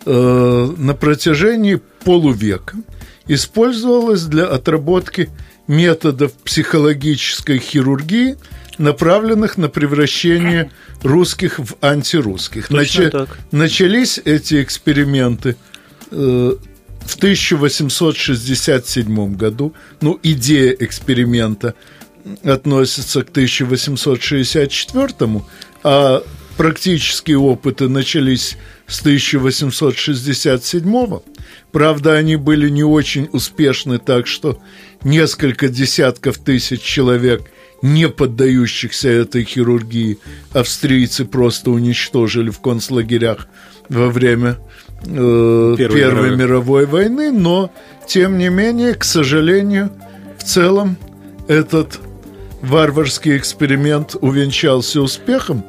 э, 0.06 0.74
на 0.76 0.94
протяжении 0.94 1.80
полувека 2.04 2.76
использовалась 3.26 4.22
для 4.24 4.46
отработки 4.46 5.30
методов 5.66 6.32
психологической 6.32 7.58
хирургии, 7.58 8.36
направленных 8.76 9.56
на 9.56 9.68
превращение 9.68 10.70
русских 11.02 11.58
в 11.58 11.76
антирусских. 11.80 12.70
Нач... 12.70 12.98
Начались 13.50 14.20
эти 14.24 14.62
эксперименты 14.62 15.56
э, 16.10 16.54
в 17.00 17.16
1867 17.16 19.36
году. 19.36 19.72
Ну, 20.00 20.20
идея 20.22 20.72
эксперимента– 20.72 21.74
относится 22.42 23.22
к 23.22 23.30
1864, 23.30 25.42
а 25.82 26.22
практические 26.56 27.38
опыты 27.38 27.88
начались 27.88 28.56
с 28.86 29.00
1867. 29.00 31.18
Правда, 31.72 32.14
они 32.14 32.36
были 32.36 32.68
не 32.68 32.84
очень 32.84 33.28
успешны, 33.32 33.98
так 33.98 34.26
что 34.26 34.60
несколько 35.02 35.68
десятков 35.68 36.38
тысяч 36.38 36.82
человек, 36.82 37.50
не 37.82 38.08
поддающихся 38.08 39.08
этой 39.08 39.44
хирургии, 39.44 40.18
австрийцы 40.52 41.24
просто 41.24 41.70
уничтожили 41.70 42.50
в 42.50 42.60
концлагерях 42.60 43.48
во 43.88 44.08
время 44.08 44.56
э, 45.04 45.74
Первой, 45.76 45.76
Первой 45.76 46.30
мировой. 46.30 46.36
мировой 46.36 46.86
войны, 46.86 47.32
но, 47.32 47.72
тем 48.06 48.38
не 48.38 48.48
менее, 48.48 48.94
к 48.94 49.04
сожалению, 49.04 49.90
в 50.38 50.44
целом 50.44 50.96
этот 51.48 52.00
варварский 52.64 53.36
эксперимент 53.36 54.16
увенчался 54.20 55.00
успехом. 55.00 55.64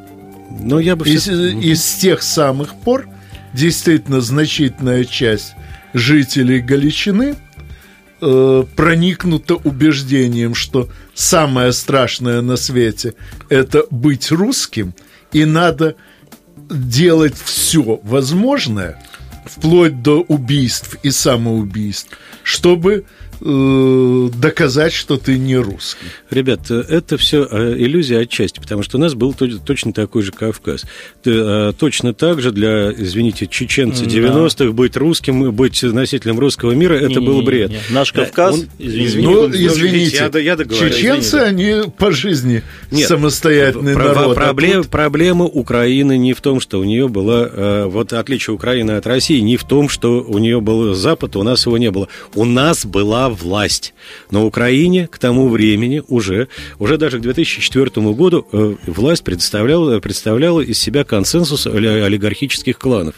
Но 0.50 0.80
я 0.80 0.96
бы 0.96 1.08
из, 1.08 1.28
из 1.28 1.84
тех 1.96 2.22
самых 2.22 2.75
пор 2.75 3.08
действительно 3.54 4.22
значительная 4.22 5.04
часть 5.04 5.54
жителей 5.94 6.60
Галичины 6.60 7.36
э, 8.22 8.64
проникнута 8.75 9.56
убеждением, 9.56 10.56
что 10.56 10.90
самое 11.14 11.72
страшное 11.74 12.42
на 12.42 12.58
свете– 12.58 13.14
это 13.50 13.86
быть 13.92 14.32
русским, 14.32 14.94
и 15.32 15.46
надо 15.46 15.96
делать 16.70 17.36
все 17.38 18.00
возможное, 18.04 19.02
вплоть 19.46 20.02
до 20.02 20.22
убийств 20.22 20.98
и 21.04 21.12
самоубийств, 21.12 22.18
чтобы 22.44 23.06
Э, 23.42 24.30
доказать, 24.36 24.94
что 24.94 25.18
ты 25.18 25.38
не 25.38 25.58
русский. 25.58 26.06
Ребят, 26.30 26.72
это 26.72 27.18
все 27.18 27.48
э, 27.50 27.75
иллюзия 27.77 28.20
отчасти, 28.20 28.60
потому 28.60 28.84
что 28.84 28.98
у 28.98 29.01
нас 29.01 29.13
был 29.13 29.34
точно 29.34 29.92
такой 29.94 30.24
же 30.24 30.32
Кавказ. 30.32 30.86
Э, 31.25 31.74
точно 31.77 32.13
так 32.13 32.42
же 32.42 32.51
для, 32.51 32.92
извините, 32.92 33.48
чеченца 33.48 34.06
90-х 34.06 34.72
быть 34.72 34.96
русским, 34.96 35.51
быть 35.51 35.84
носителем 35.84 36.39
русского 36.39 36.72
мира, 36.72 36.94
это 36.94 37.20
не, 37.20 37.25
был 37.25 37.42
бред. 37.42 37.72
Не, 37.72 37.75
не. 37.75 37.82
Наш 37.89 38.13
Кавказ, 38.13 38.54
Он, 38.56 38.65
извините, 38.80 39.30
ну, 39.30 39.50
извините, 39.50 40.32
я, 40.34 40.39
я 40.39 40.58
чеченцы, 40.58 41.38
извините. 41.38 41.82
они 41.82 41.92
по 41.98 42.12
жизни 42.12 42.63
Нет, 42.92 43.08
самостоятельный 43.08 43.96
про, 43.96 44.06
народ. 44.06 44.38
А 44.38 44.42
проблем, 44.42 44.80
а 44.80 44.84
тут... 44.84 44.92
Проблема 44.92 45.46
Украины 45.46 46.18
не 46.18 46.34
в 46.34 46.42
том, 46.42 46.60
что 46.60 46.80
у 46.80 46.84
нее 46.84 47.10
была, 47.10 47.86
вот 47.88 48.13
отличие 48.13 48.54
Украины 48.54 48.92
от 48.92 49.06
России, 49.06 49.39
не 49.39 49.58
в 49.58 49.65
том, 49.65 49.89
что 49.89 50.22
у 50.22 50.38
нее 50.38 50.62
был 50.62 50.94
Запад, 50.94 51.36
у 51.36 51.44
нас 51.44 51.65
его 51.65 51.77
не 51.77 51.92
было. 51.92 52.08
У 52.34 52.46
нас 52.46 52.86
была 52.86 53.25
власть. 53.29 53.94
На 54.32 54.44
Украине 54.44 55.08
к 55.08 55.17
тому 55.17 55.50
времени 55.50 56.03
уже, 56.08 56.48
уже 56.79 56.98
даже 56.98 57.20
к 57.20 57.22
2004 57.22 57.89
году 58.13 58.48
э, 58.51 58.75
власть 58.86 59.24
представляла, 59.24 60.00
представляла 60.00 60.62
из 60.62 60.79
себя 60.79 61.03
консенсус 61.03 61.67
олигархических 61.67 62.77
кланов. 62.77 63.15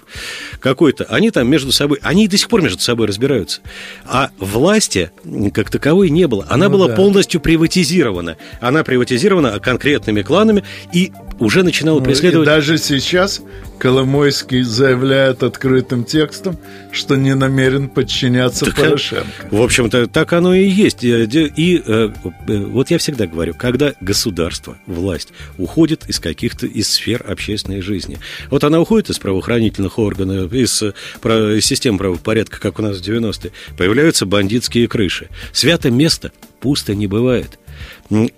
Какой-то. 0.59 1.05
Они 1.05 1.31
там 1.31 1.47
между 1.47 1.71
собой, 1.71 1.99
они 2.01 2.25
и 2.25 2.27
до 2.27 2.37
сих 2.37 2.49
пор 2.49 2.61
между 2.61 2.79
собой 2.81 3.07
разбираются. 3.07 3.61
А 4.05 4.31
власти 4.39 5.11
как 5.53 5.69
таковой 5.69 6.09
не 6.09 6.27
было. 6.27 6.45
Она 6.49 6.67
ну, 6.69 6.73
была 6.73 6.87
да. 6.87 6.95
полностью 6.95 7.41
приватизирована. 7.41 8.37
Она 8.61 8.83
приватизирована 8.83 9.59
конкретными 9.59 10.21
кланами 10.21 10.63
и 10.93 11.11
уже 11.39 11.63
начинала 11.63 11.99
ну, 11.99 12.05
преследовать... 12.05 12.47
И 12.47 12.51
даже 12.51 12.77
сейчас 12.77 13.41
Коломойский 13.79 14.63
заявляет 14.63 15.43
открытым 15.43 16.03
текстом, 16.03 16.57
что 16.91 17.15
не 17.15 17.35
намерен 17.35 17.89
подчиняться 17.89 18.65
так, 18.65 18.75
Порошенко. 18.75 19.47
В 19.51 19.61
общем-то, 19.61 19.96
так 20.11 20.33
оно 20.33 20.53
и 20.53 20.67
есть. 20.67 20.99
И 21.01 21.83
вот 22.47 22.91
я 22.91 22.97
всегда 22.97 23.27
говорю, 23.27 23.53
когда 23.53 23.93
государство, 24.01 24.77
власть 24.85 25.29
уходит 25.57 26.07
из 26.07 26.19
каких-то 26.19 26.65
из 26.67 26.89
сфер 26.89 27.25
общественной 27.27 27.81
жизни, 27.81 28.19
вот 28.49 28.63
она 28.63 28.79
уходит 28.79 29.09
из 29.09 29.19
правоохранительных 29.19 29.99
органов, 29.99 30.53
из, 30.53 30.81
из 30.81 31.65
систем 31.65 31.97
правопорядка, 31.97 32.59
как 32.59 32.79
у 32.79 32.81
нас 32.81 32.97
в 32.97 33.01
90-е, 33.01 33.51
появляются 33.77 34.25
бандитские 34.25 34.87
крыши. 34.87 35.29
Свято 35.51 35.89
место 35.89 36.31
пусто 36.59 36.95
не 36.95 37.07
бывает. 37.07 37.59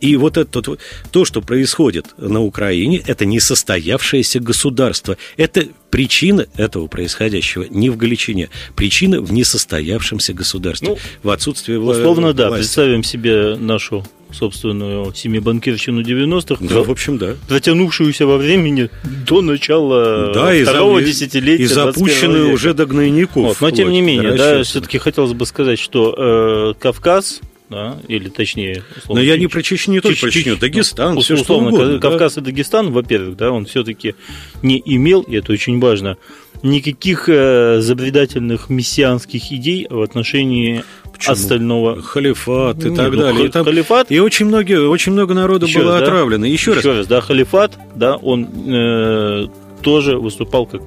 И 0.01 0.15
вот 0.15 0.37
это 0.37 0.77
то, 1.11 1.25
что 1.25 1.41
происходит 1.41 2.07
на 2.17 2.41
Украине, 2.41 3.01
это 3.05 3.25
несостоявшееся 3.25 4.39
государство. 4.39 5.17
Это 5.37 5.67
причина 5.89 6.47
этого 6.55 6.87
происходящего 6.87 7.65
не 7.69 7.89
в 7.89 7.97
Галичине. 7.97 8.49
Причина 8.75 9.21
в 9.21 9.31
несостоявшемся 9.31 10.33
государстве, 10.33 10.89
ну, 10.89 10.97
в 11.23 11.29
отсутствии 11.29 11.75
власти. 11.75 12.01
Условно, 12.01 12.33
да. 12.33 12.49
Представим 12.49 13.03
себе 13.03 13.55
нашу 13.55 14.05
собственную 14.31 15.13
семибанкирщину 15.13 16.01
90-х. 16.01 16.63
Да, 16.65 16.83
в 16.83 16.91
общем, 16.91 17.17
да. 17.17 17.35
Протянувшуюся 17.47 18.25
во 18.25 18.37
времени 18.37 18.89
до 19.27 19.41
начала 19.41 20.31
да, 20.33 20.51
второго 20.63 20.99
и 20.99 21.05
десятилетия. 21.05 21.63
И 21.63 21.67
запущенную 21.67 22.53
уже 22.53 22.73
до 22.73 22.85
гнойников. 22.85 23.59
Вот, 23.59 23.61
но, 23.61 23.71
тем 23.71 23.91
не 23.91 24.01
менее, 24.01 24.35
да, 24.35 24.63
все-таки 24.63 24.97
хотелось 24.97 25.33
бы 25.33 25.45
сказать, 25.45 25.79
что 25.79 26.13
э, 26.17 26.73
Кавказ 26.79 27.41
да, 27.69 27.99
или 28.07 28.29
точнее... 28.29 28.83
Условно, 28.97 29.21
Но 29.21 29.27
я 29.27 29.37
не 29.37 29.47
про 29.47 29.61
Чечню, 29.61 30.01
про 30.01 30.13
Чечню, 30.13 30.57
Дагестан, 30.57 31.15
ну, 31.15 31.21
все 31.21 31.35
условно, 31.35 31.71
что 31.71 31.81
угодно. 31.81 31.99
Кавказ 31.99 32.35
да? 32.35 32.41
и 32.41 32.43
Дагестан, 32.45 32.91
во-первых, 32.91 33.37
да, 33.37 33.51
он 33.51 33.65
все-таки 33.65 34.15
не 34.61 34.81
имел, 34.83 35.21
и 35.21 35.35
это 35.35 35.51
очень 35.51 35.79
важно, 35.79 36.17
никаких 36.63 37.29
э, 37.29 37.79
забредательных 37.81 38.69
мессианских 38.69 39.51
идей 39.51 39.87
в 39.89 40.01
отношении 40.01 40.83
Почему? 41.13 41.33
остального. 41.33 42.01
Халифат 42.01 42.83
и 42.83 42.89
Нет, 42.89 42.97
так 42.97 43.11
ну, 43.13 43.21
далее. 43.21 43.45
И, 43.45 43.49
там, 43.49 43.65
халифат. 43.65 44.11
И 44.11 44.19
очень, 44.19 44.45
многие, 44.45 44.79
очень 44.87 45.11
много 45.11 45.33
народу 45.33 45.67
еще 45.67 45.79
было 45.79 45.99
раз, 45.99 46.03
отравлено. 46.03 46.45
Еще, 46.45 46.71
еще 46.71 46.89
раз. 46.89 46.97
раз, 46.97 47.07
да, 47.07 47.21
халифат, 47.21 47.77
да, 47.95 48.15
он 48.15 48.47
э, 48.67 49.47
тоже 49.81 50.17
выступал 50.17 50.65
как 50.65 50.81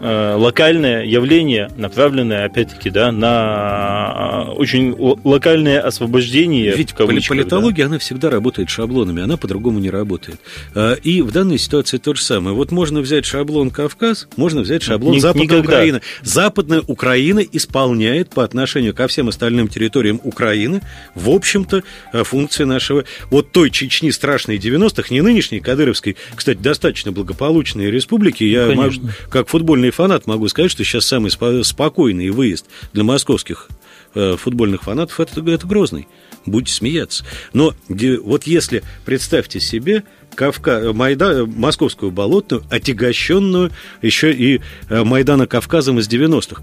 локальное 0.00 1.04
явление, 1.04 1.70
направленное, 1.76 2.44
опять-таки, 2.44 2.90
да, 2.90 3.10
на 3.12 4.46
э, 4.48 4.52
очень 4.52 4.94
локальное 5.24 5.80
освобождение. 5.80 6.74
Ведь 6.76 6.94
политология, 6.94 7.84
да. 7.84 7.90
она 7.90 7.98
всегда 7.98 8.30
работает 8.30 8.68
шаблонами, 8.68 9.22
она 9.22 9.36
по-другому 9.36 9.78
не 9.78 9.90
работает. 9.90 10.38
Э, 10.74 10.96
и 11.02 11.22
в 11.22 11.32
данной 11.32 11.58
ситуации 11.58 11.98
то 11.98 12.14
же 12.14 12.22
самое. 12.22 12.54
Вот 12.54 12.72
можно 12.72 13.00
взять 13.00 13.24
шаблон 13.24 13.70
Кавказ, 13.70 14.28
можно 14.36 14.60
взять 14.60 14.82
шаблон 14.82 15.14
Ни, 15.14 15.18
Западная 15.18 15.44
никогда. 15.44 15.68
Украина. 15.68 16.00
Западная 16.22 16.82
Украина 16.86 17.40
исполняет 17.40 18.30
по 18.30 18.44
отношению 18.44 18.94
ко 18.94 19.08
всем 19.08 19.28
остальным 19.28 19.68
территориям 19.68 20.20
Украины, 20.22 20.82
в 21.14 21.30
общем-то, 21.30 21.82
функции 22.24 22.64
нашего 22.64 23.04
вот 23.30 23.52
той 23.52 23.70
Чечни 23.70 24.10
страшной 24.10 24.58
90-х, 24.58 25.08
не 25.10 25.20
нынешней, 25.20 25.60
Кадыровской, 25.60 26.16
кстати, 26.34 26.58
достаточно 26.58 27.12
благополучной 27.12 27.90
республики. 27.90 28.44
Я, 28.44 28.68
Конечно. 28.68 29.12
как 29.30 29.48
футбольный 29.48 29.85
футбольный 29.86 29.90
фанат 29.90 30.26
могу 30.26 30.48
сказать, 30.48 30.70
что 30.70 30.84
сейчас 30.84 31.06
самый 31.06 31.30
спокойный 31.64 32.30
выезд 32.30 32.66
для 32.92 33.04
московских 33.04 33.68
э, 34.14 34.36
футбольных 34.36 34.82
фанатов 34.82 35.20
это, 35.20 35.40
это 35.50 35.66
Грозный. 35.66 36.08
Будете 36.44 36.72
смеяться. 36.72 37.24
Но 37.52 37.74
вот 37.88 38.44
если 38.44 38.82
представьте 39.04 39.60
себе 39.60 40.04
Кавка... 40.34 40.92
Майда... 40.92 41.44
Московскую 41.46 42.12
болотную, 42.12 42.64
отягощенную 42.70 43.72
еще 44.02 44.32
и 44.32 44.60
э, 44.88 45.04
Майдана 45.04 45.46
Кавказом 45.46 45.98
из 45.98 46.08
90-х 46.08 46.62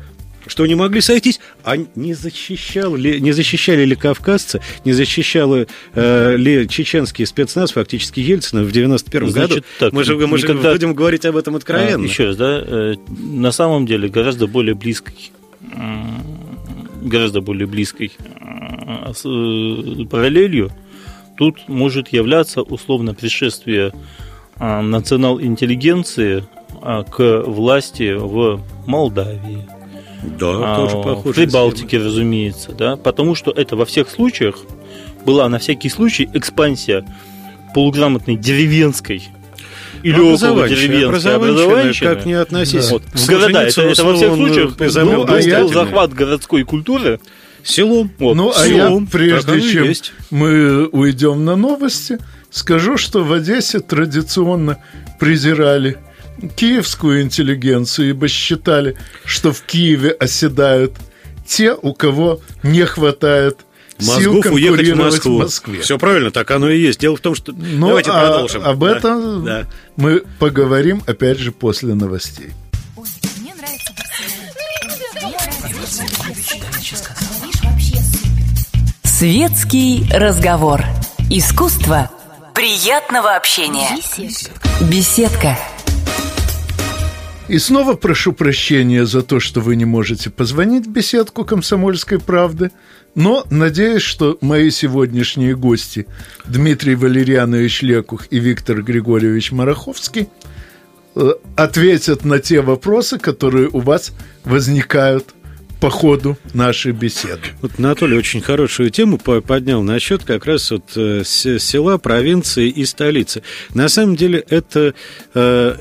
что 0.54 0.68
не 0.68 0.76
могли 0.76 1.02
сойтись, 1.02 1.40
а 1.64 1.78
не, 1.96 2.14
защищал 2.14 2.96
ли, 2.96 3.20
не 3.20 3.32
защищали 3.32 3.86
ли 3.86 3.96
кавказцы, 3.96 4.62
не 4.86 4.94
защищал 4.94 5.56
э, 5.56 6.36
ли 6.38 6.70
чеченский 6.70 7.26
спецназ 7.26 7.72
фактически 7.72 8.20
Ельцина 8.20 8.62
в 8.64 8.72
91 8.72 9.32
году. 9.32 9.64
Так, 9.80 9.94
мы 9.94 10.04
же, 10.04 10.16
мы 10.16 10.38
никогда... 10.38 10.62
же 10.62 10.74
будем 10.74 10.94
говорить 10.94 11.26
об 11.26 11.38
этом 11.38 11.56
откровенно. 11.56 12.04
А, 12.04 12.08
еще 12.08 12.26
раз, 12.26 12.36
да, 12.36 12.64
э, 12.64 12.94
на 13.08 13.52
самом 13.52 13.88
деле 13.88 14.10
гораздо 14.10 14.46
более 14.46 14.76
близкой 14.76 15.32
гораздо 17.02 17.42
более 17.42 17.66
близкой 17.66 18.12
э, 18.20 20.06
параллелью 20.06 20.70
тут 21.36 21.68
может 21.68 22.10
являться 22.10 22.62
условно 22.62 23.16
предшествие 23.16 23.92
национал-интеллигенции 24.60 26.46
к 27.10 27.44
власти 27.48 28.14
в 28.14 28.62
Молдавии, 28.86 29.66
да, 30.40 30.74
а, 30.74 30.76
тоже 30.78 30.98
похоже. 30.98 31.32
В 31.32 31.36
Прибалтике, 31.36 31.98
разумеется, 31.98 32.72
да, 32.72 32.96
потому 32.96 33.36
что 33.36 33.52
это 33.52 33.76
во 33.76 33.86
всех 33.86 34.10
случаях 34.10 34.58
была 35.26 35.48
на 35.50 35.60
всякий 35.60 35.90
случай 35.90 36.30
экспансия 36.34 37.06
полуграмотной 37.74 38.36
деревенской 38.36 39.30
или 40.04 40.20
около 40.20 40.68
деревенской 40.68 41.36
образования. 41.36 41.94
Как 42.00 42.26
не 42.26 42.34
относись 42.34 42.88
да. 42.88 42.94
вот, 42.94 43.04
в 43.14 43.28
города. 43.28 43.64
Это, 43.64 43.82
это 43.82 44.04
во 44.04 44.16
всех 44.16 44.36
случаях 44.36 44.74
ну, 44.80 45.26
а 45.28 45.40
я... 45.40 45.68
захват 45.68 46.14
городской 46.14 46.64
культуры 46.64 47.20
селом. 47.64 48.12
Вот, 48.20 48.36
ну, 48.36 48.54
а 48.56 48.68
я, 48.68 48.92
прежде 49.12 49.62
чем 49.62 49.86
есть. 49.86 50.14
мы 50.30 50.88
уйдем 50.88 51.46
на 51.46 51.56
новости, 51.56 52.20
скажу, 52.50 52.98
что 52.98 53.24
в 53.24 53.32
Одессе 53.32 53.80
традиционно 53.80 54.78
презирали 55.20 55.98
киевскую 56.56 57.22
интеллигенцию, 57.22 58.10
ибо 58.10 58.28
считали, 58.28 58.98
что 59.26 59.52
в 59.52 59.62
Киеве 59.62 60.12
оседают 60.12 60.94
те, 61.46 61.74
у 61.74 61.94
кого 61.94 62.42
не 62.64 62.86
хватает 62.86 63.60
Мозгов 64.00 64.44
сил 64.46 64.54
уехать 64.54 64.88
в 64.90 64.96
Москву. 64.96 65.38
В 65.38 65.42
Москве. 65.44 65.82
Все 65.82 65.98
правильно, 65.98 66.32
так 66.32 66.50
оно 66.52 66.70
и 66.70 66.80
есть. 66.80 67.00
Дело 67.00 67.16
в 67.16 67.22
том, 67.22 67.36
что... 67.36 67.52
Ну, 67.52 67.88
Давайте 67.88 68.12
а 68.12 68.20
продолжим. 68.20 68.64
Об 68.64 68.80
да. 68.80 68.98
этом 68.98 69.46
да. 69.46 69.68
мы 69.96 70.24
поговорим, 70.40 71.04
опять 71.06 71.38
же, 71.38 71.52
после 71.52 71.94
новостей. 71.94 72.52
Светский 79.04 80.06
разговор. 80.12 80.84
Искусство 81.30 82.10
приятного 82.54 83.36
общения. 83.36 83.90
Беседка. 84.82 85.58
И 87.50 87.60
снова 87.60 87.96
прошу 87.96 88.32
прощения 88.32 89.06
за 89.06 89.22
то, 89.22 89.40
что 89.42 89.60
вы 89.60 89.76
не 89.76 89.84
можете 89.84 90.30
позвонить 90.30 90.88
в 90.88 90.90
беседку 90.90 91.44
«Комсомольской 91.44 92.20
правды», 92.20 92.72
но 93.16 93.46
надеюсь, 93.50 94.02
что 94.02 94.38
мои 94.42 94.72
сегодняшние 94.72 95.56
гости 95.56 96.08
Дмитрий 96.46 96.96
Валерьянович 96.96 97.82
Лекух 97.82 98.28
и 98.32 98.40
Виктор 98.40 98.82
Григорьевич 98.82 99.52
Мараховский 99.52 100.30
э, 101.16 101.32
ответят 101.56 102.24
на 102.24 102.40
те 102.40 102.62
вопросы, 102.62 103.20
которые 103.20 103.70
у 103.70 103.82
вас 103.82 104.14
возникают 104.46 105.36
по 105.84 105.90
ходу 105.90 106.38
нашей 106.54 106.94
беседы. 106.94 107.42
Вот 107.62 107.74
Анатолий 107.78 108.18
очень 108.18 108.40
хорошую 108.40 108.90
тему 108.90 109.18
поднял 109.18 109.84
насчет 109.84 110.24
как 110.24 110.46
раз 110.46 110.72
вот 110.72 110.94
э, 110.96 111.24
села, 111.26 111.98
провинции 111.98 112.70
и 112.70 112.86
столицы. 112.86 113.44
На 113.74 113.90
самом 113.90 114.16
деле 114.16 114.46
это 114.48 114.94
э, 115.34 115.76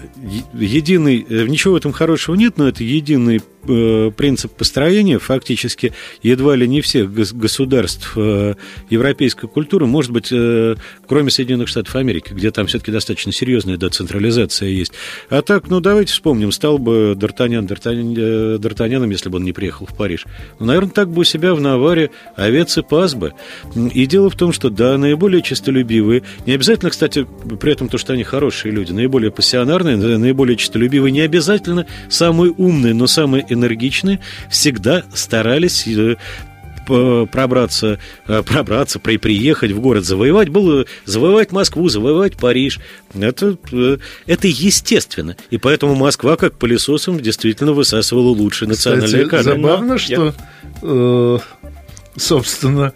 единый, 0.55 1.25
э, 1.31 1.47
ничего 1.47 1.75
в 1.75 1.77
этом 1.77 1.93
хорошего 1.93 2.35
нет, 2.35 2.59
но 2.59 2.67
это 2.67 2.83
единый 2.83 3.43
принцип 3.63 4.53
построения 4.53 5.19
фактически 5.19 5.93
едва 6.23 6.57
ли 6.57 6.67
не 6.67 6.81
всех 6.81 7.13
государств 7.13 8.13
э, 8.17 8.55
европейской 8.91 9.49
культуры, 9.49 9.87
может 9.87 10.11
быть, 10.11 10.29
э, 10.33 10.77
кроме 11.07 11.31
Соединенных 11.31 11.69
Штатов 11.69 11.95
Америки, 11.97 12.33
где 12.33 12.51
там 12.51 12.67
все-таки 12.67 12.91
достаточно 12.91 13.33
серьезная 13.33 13.77
децентрализация 13.77 14.69
есть. 14.69 14.93
А 15.31 15.43
так, 15.43 15.69
ну, 15.69 15.81
давайте 15.81 16.13
вспомним, 16.13 16.53
стал 16.53 16.79
бы 16.79 17.17
Д'Артаньян 17.17 17.67
Д'Артаньяном, 17.67 19.11
если 19.11 19.29
бы 19.29 19.39
он 19.39 19.45
не 19.45 19.53
приехал 19.53 19.87
в 19.87 19.97
Париж. 19.97 20.27
Ну, 20.59 20.67
наверное, 20.67 20.91
так 20.91 21.11
бы 21.11 21.21
у 21.21 21.25
себя 21.25 21.55
в 21.55 21.61
Наваре 21.61 22.11
овец 22.37 22.79
и 22.79 22.83
пас 22.83 23.15
бы. 23.15 23.33
И 23.75 24.07
дело 24.07 24.31
в 24.31 24.37
том, 24.37 24.53
что, 24.53 24.71
да, 24.71 24.99
наиболее 24.99 25.43
честолюбивые, 25.43 26.23
не 26.47 26.55
обязательно, 26.55 26.91
кстати, 26.91 27.27
при 27.61 27.73
этом 27.73 27.89
то, 27.89 27.99
что 27.99 28.13
они 28.13 28.25
хорошие 28.25 28.73
люди, 28.73 28.93
наиболее 28.93 29.31
пассионарные, 29.31 29.97
наиболее 29.97 30.57
честолюбивые, 30.57 31.13
не 31.13 31.21
обязательно 31.21 31.87
самые 32.09 32.53
умные, 32.53 32.95
но 32.95 33.07
самые 33.07 33.45
энергичны, 33.53 34.21
всегда 34.51 35.05
старались 35.15 35.87
э, 35.87 36.17
пробраться, 36.87 37.99
э, 38.27 38.43
пробраться, 38.43 38.99
при, 38.99 39.17
приехать 39.17 39.73
в 39.73 39.81
город, 39.81 40.05
завоевать, 40.05 40.49
было 40.49 40.87
завоевать 41.05 41.53
Москву, 41.53 41.89
завоевать 41.89 42.37
Париж. 42.37 42.81
Это, 43.15 43.57
э, 43.73 43.99
это 44.27 44.49
естественно. 44.49 45.37
И 45.51 45.59
поэтому 45.59 45.95
Москва, 45.95 46.37
как 46.37 46.59
пылесосом, 46.59 47.21
действительно 47.21 47.73
высасывала 47.73 48.29
лучшие 48.29 48.69
национальные 48.69 49.27
кадры. 49.27 49.55
забавно, 49.55 49.99
что, 49.99 50.35
э, 50.83 51.39
собственно, 52.17 52.93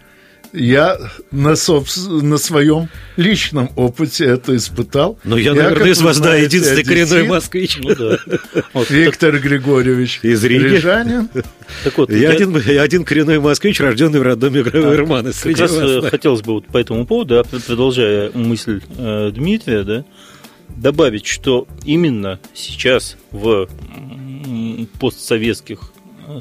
Я 0.53 0.97
на, 1.31 1.55
собс... 1.55 2.07
на 2.07 2.37
своем 2.37 2.89
личном 3.15 3.69
опыте 3.75 4.25
это 4.25 4.55
испытал. 4.55 5.19
Но 5.23 5.37
я, 5.37 5.51
я 5.51 5.63
наверное, 5.63 5.91
из 5.91 6.01
вас, 6.01 6.19
да, 6.19 6.35
единственный 6.35 6.83
коренной 6.83 7.23
москвич. 7.23 7.77
Ну, 7.81 7.95
да. 7.95 8.17
вот, 8.73 8.89
Виктор 8.89 9.33
так... 9.33 9.41
Григорьевич 9.41 10.19
из 10.23 10.43
Рижанин. 10.43 11.29
Так 11.83 11.97
вот, 11.97 12.09
я, 12.09 12.17
я... 12.17 12.29
Один, 12.31 12.57
я 12.57 12.81
один 12.81 13.03
коренной 13.03 13.39
москвич, 13.39 13.79
рожденный 13.79 14.19
в 14.19 14.23
роддоме 14.23 14.63
Гравермана. 14.63 15.29
А, 15.29 15.43
как 15.43 15.57
раз 15.57 15.71
вас, 15.71 16.03
да. 16.03 16.09
хотелось 16.09 16.41
бы 16.41 16.53
вот 16.53 16.67
по 16.67 16.77
этому 16.77 17.05
поводу, 17.05 17.35
да, 17.35 17.59
продолжая 17.59 18.31
мысль 18.33 18.81
э, 18.97 19.31
Дмитрия, 19.33 19.83
да, 19.83 20.05
добавить, 20.69 21.25
что 21.25 21.67
именно 21.85 22.39
сейчас 22.53 23.17
в 23.31 23.67
постсоветских 24.99 25.91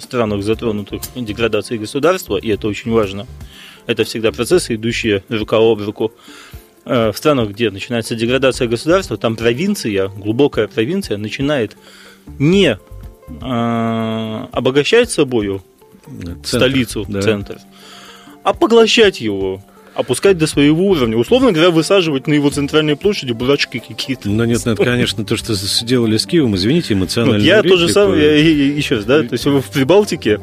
странах, 0.01 0.42
затронутых 0.42 1.03
деградацией 1.14 1.79
государства, 1.81 2.37
и 2.37 2.49
это 2.49 2.69
очень 2.69 2.90
важно, 2.90 3.27
это 3.87 4.05
всегда 4.05 4.33
процессы, 4.33 4.75
идущие 4.75 5.22
рука 5.29 5.57
об 5.59 5.81
руку. 5.81 6.12
Э, 6.85 7.11
в 7.12 7.16
странах, 7.16 7.51
где 7.51 7.70
начинается 7.70 8.14
деградация 8.14 8.68
государства, 8.68 9.16
там 9.16 9.35
провинция, 9.35 10.09
глубокая 10.09 10.68
провинция, 10.68 11.16
начинает 11.16 11.77
не 12.38 12.79
э, 13.29 14.46
обогащать 14.53 15.11
собою 15.11 15.64
центр, 16.07 16.46
столицу, 16.46 17.05
да. 17.09 17.22
центр, 17.22 17.59
а 18.44 18.53
поглощать 18.53 19.20
его, 19.20 19.64
опускать 19.94 20.38
до 20.38 20.46
своего 20.46 20.87
уровня. 20.87 21.16
Условно 21.16 21.51
говоря, 21.51 21.70
высаживать 21.70 22.29
на 22.29 22.35
его 22.35 22.51
центральной 22.51 22.94
площади 22.94 23.33
бурачки 23.33 23.81
какие-то. 23.81 24.29
Ну 24.29 24.44
нет, 24.44 24.62
ну, 24.64 24.72
это, 24.72 24.85
конечно, 24.85 25.25
то, 25.25 25.37
что 25.37 25.55
сделали 25.55 26.16
с 26.16 26.27
Киевом, 26.27 26.55
извините, 26.55 26.94
эмоционально. 26.94 27.38
Ну, 27.38 27.44
я 27.44 27.64
то 27.64 27.77
же 27.77 27.88
самое, 27.88 28.22
я, 28.22 28.37
я, 28.37 28.77
еще 28.77 28.96
раз, 28.96 29.07
да, 29.07 29.25
то 29.25 29.33
есть 29.33 29.44
в 29.44 29.70
Прибалтике 29.72 30.38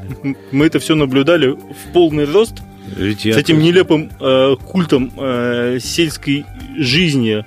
мы 0.52 0.66
это 0.66 0.80
все 0.80 0.96
наблюдали 0.96 1.52
в 1.52 1.94
полный 1.94 2.26
рост 2.26 2.56
Ведь 2.98 3.22
с 3.22 3.26
этим 3.26 3.56
тоже... 3.56 3.68
нелепым 3.68 4.12
э, 4.20 4.56
культом 4.66 5.12
э, 5.18 5.80
сельской 5.82 6.46
жизни, 6.78 7.46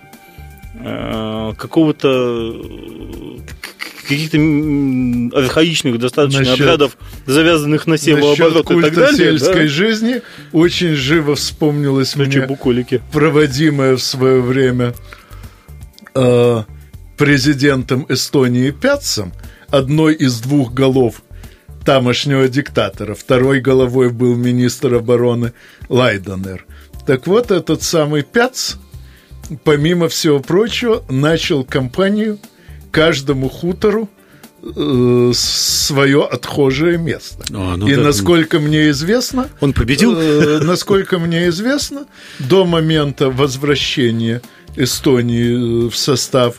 э, 0.74 1.52
какого-то 1.56 2.54
каких-то 4.06 4.38
архаичных 5.36 5.98
достаточно 5.98 6.40
насчет, 6.40 6.60
обрядов, 6.60 6.96
завязанных 7.26 7.86
на 7.86 7.98
севооборот 7.98 8.70
и 8.70 8.80
так 8.80 8.94
далее. 8.94 9.16
сельской 9.16 9.62
да? 9.62 9.68
жизни 9.68 10.22
очень 10.52 10.94
живо 10.94 11.34
вспомнилось 11.34 12.12
Значит, 12.12 12.36
мне 12.36 12.46
буколики. 12.46 13.02
проводимое 13.12 13.96
в 13.96 14.02
свое 14.02 14.40
время 14.40 14.94
э, 16.14 16.62
президентом 17.16 18.06
Эстонии 18.08 18.70
Пятцем, 18.70 19.32
одной 19.70 20.14
из 20.14 20.40
двух 20.40 20.72
голов 20.72 21.22
тамошнего 21.86 22.48
диктатора. 22.48 23.14
Второй 23.14 23.60
головой 23.60 24.10
был 24.10 24.36
министр 24.36 24.96
обороны 24.96 25.54
Лайденер. 25.88 26.66
Так 27.06 27.26
вот, 27.26 27.50
этот 27.50 27.82
самый 27.82 28.22
Пяц, 28.22 28.74
помимо 29.64 30.08
всего 30.08 30.40
прочего, 30.40 31.02
начал 31.08 31.64
кампанию– 31.64 32.38
каждому 32.96 33.50
хутору 33.50 34.08
э, 34.62 35.32
свое 35.34 36.24
отхожее 36.24 36.96
место. 36.96 37.44
А, 37.52 37.76
ну 37.76 37.86
и 37.86 37.94
да. 37.94 38.00
насколько 38.00 38.58
мне 38.58 38.88
известно, 38.88 39.48
он 39.60 39.74
победил. 39.74 40.18
Э, 40.18 40.60
насколько 40.62 41.18
мне 41.18 41.48
известно, 41.48 42.06
до 42.38 42.64
момента 42.64 43.28
возвращения 43.28 44.40
Эстонии 44.76 45.86
э, 45.86 45.90
в 45.90 45.96
состав 45.96 46.56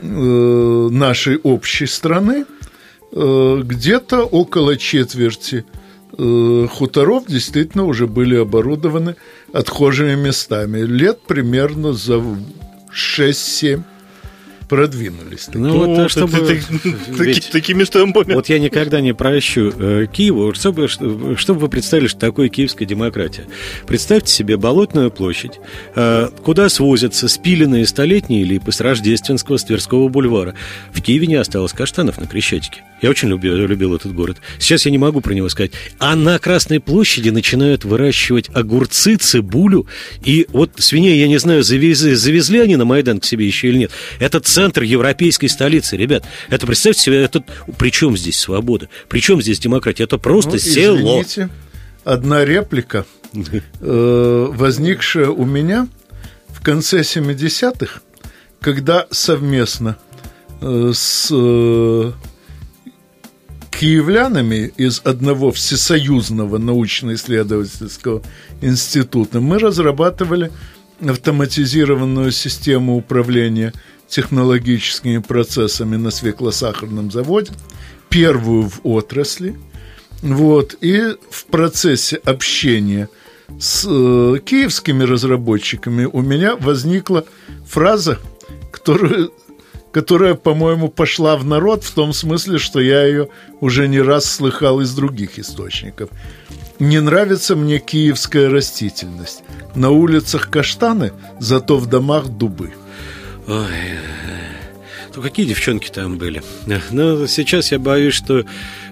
э, 0.00 0.88
нашей 0.90 1.36
общей 1.36 1.86
страны 1.86 2.46
где-то 3.16 4.24
около 4.24 4.76
четверти 4.76 5.64
э, 6.18 6.66
хуторов 6.70 7.26
действительно 7.26 7.84
уже 7.84 8.06
были 8.06 8.36
оборудованы 8.36 9.16
отхожими 9.52 10.14
местами. 10.14 10.80
Лет 10.80 11.20
примерно 11.22 11.92
за 11.94 12.22
6-7 12.92 13.82
продвинулись. 14.68 15.48
Ну, 15.52 15.60
ну 15.60 15.94
вот, 16.02 16.10
чтобы... 16.10 16.60
Ведь, 17.08 17.50
такими 17.50 17.84
штампами. 17.84 18.34
Вот 18.34 18.48
я 18.48 18.58
никогда 18.58 19.00
не 19.00 19.14
прощу 19.14 19.72
э, 19.78 20.06
Киеву, 20.12 20.54
чтобы, 20.54 20.88
чтобы 20.88 21.60
вы 21.60 21.68
представили, 21.68 22.08
что 22.08 22.18
такое 22.18 22.48
киевская 22.48 22.86
демократия. 22.86 23.44
Представьте 23.86 24.32
себе 24.32 24.56
болотную 24.56 25.10
площадь, 25.10 25.60
э, 25.94 26.28
куда 26.42 26.68
свозятся 26.68 27.28
спиленные 27.28 27.86
столетние 27.86 28.44
липы 28.44 28.72
с 28.72 28.80
Рождественского, 28.80 29.56
с 29.56 29.64
Тверского 29.64 30.08
бульвара. 30.08 30.54
В 30.92 31.00
Киеве 31.00 31.26
не 31.26 31.36
осталось 31.36 31.72
каштанов 31.72 32.18
на 32.18 32.26
Крещатике. 32.26 32.82
Я 33.02 33.10
очень 33.10 33.28
любил, 33.28 33.54
любил 33.54 33.94
этот 33.94 34.14
город. 34.14 34.38
Сейчас 34.58 34.86
я 34.86 34.90
не 34.90 34.98
могу 34.98 35.20
про 35.20 35.34
него 35.34 35.48
сказать. 35.48 35.72
А 35.98 36.16
на 36.16 36.38
Красной 36.38 36.80
площади 36.80 37.28
начинают 37.28 37.84
выращивать 37.84 38.48
огурцы, 38.54 39.16
цибулю. 39.16 39.86
И 40.24 40.46
вот 40.48 40.72
свиней, 40.78 41.18
я 41.18 41.28
не 41.28 41.38
знаю, 41.38 41.62
завезли, 41.62 42.14
завезли 42.14 42.60
они 42.60 42.76
на 42.76 42.86
Майдан 42.86 43.20
к 43.20 43.24
себе 43.24 43.46
еще 43.46 43.68
или 43.68 43.78
нет. 43.78 43.90
Этот 44.18 44.46
центр 44.46 44.82
европейской 44.82 45.48
столицы, 45.48 45.96
ребят. 45.96 46.24
Это 46.48 46.66
представьте 46.66 47.02
себе, 47.02 47.22
это, 47.22 47.44
при 47.78 47.90
чем 47.90 48.16
здесь 48.16 48.38
свобода? 48.38 48.88
При 49.08 49.20
чем 49.20 49.42
здесь 49.42 49.58
демократия? 49.58 50.04
Это 50.04 50.16
просто 50.16 50.52
ну, 50.52 50.58
село. 50.58 50.96
Извините, 50.96 51.50
одна 52.04 52.46
реплика, 52.46 53.04
э, 53.34 54.46
возникшая 54.50 55.28
у 55.28 55.44
меня 55.44 55.88
в 56.48 56.62
конце 56.62 57.00
70-х, 57.00 58.00
когда 58.60 59.06
совместно 59.10 59.98
э, 60.62 60.92
с 60.94 61.28
э, 61.30 62.12
киевлянами 63.78 64.72
из 64.76 65.02
одного 65.04 65.52
всесоюзного 65.52 66.58
научно-исследовательского 66.58 68.22
института 68.62 69.40
мы 69.40 69.58
разрабатывали 69.58 70.50
автоматизированную 71.06 72.32
систему 72.32 72.96
управления 72.96 73.74
технологическими 74.08 75.18
процессами 75.18 75.96
на 75.96 76.10
свеклосахарном 76.10 77.10
заводе, 77.10 77.52
первую 78.08 78.68
в 78.68 78.80
отрасли. 78.84 79.56
Вот, 80.22 80.76
и 80.80 81.14
в 81.30 81.44
процессе 81.46 82.16
общения 82.16 83.10
с 83.60 83.84
э, 83.86 84.38
киевскими 84.44 85.04
разработчиками 85.04 86.06
у 86.06 86.22
меня 86.22 86.56
возникла 86.56 87.26
фраза, 87.66 88.18
которую, 88.72 89.32
которая, 89.96 90.34
по-моему, 90.34 90.90
пошла 90.90 91.38
в 91.38 91.46
народ 91.46 91.82
в 91.82 91.90
том 91.94 92.12
смысле, 92.12 92.58
что 92.58 92.80
я 92.80 93.06
ее 93.06 93.30
уже 93.62 93.88
не 93.88 93.98
раз 93.98 94.26
слыхал 94.26 94.82
из 94.82 94.94
других 94.94 95.38
источников. 95.38 96.10
Не 96.78 97.00
нравится 97.00 97.56
мне 97.56 97.78
киевская 97.78 98.50
растительность. 98.50 99.42
На 99.74 99.88
улицах 99.88 100.50
каштаны, 100.50 101.12
зато 101.40 101.78
в 101.78 101.86
домах 101.86 102.28
дубы. 102.28 102.74
Ой, 103.46 103.64
ну 105.14 105.22
какие 105.22 105.46
девчонки 105.46 105.88
там 105.88 106.18
были? 106.18 106.42
Но 106.90 107.26
сейчас 107.26 107.72
я 107.72 107.78
боюсь, 107.78 108.12
что 108.12 108.44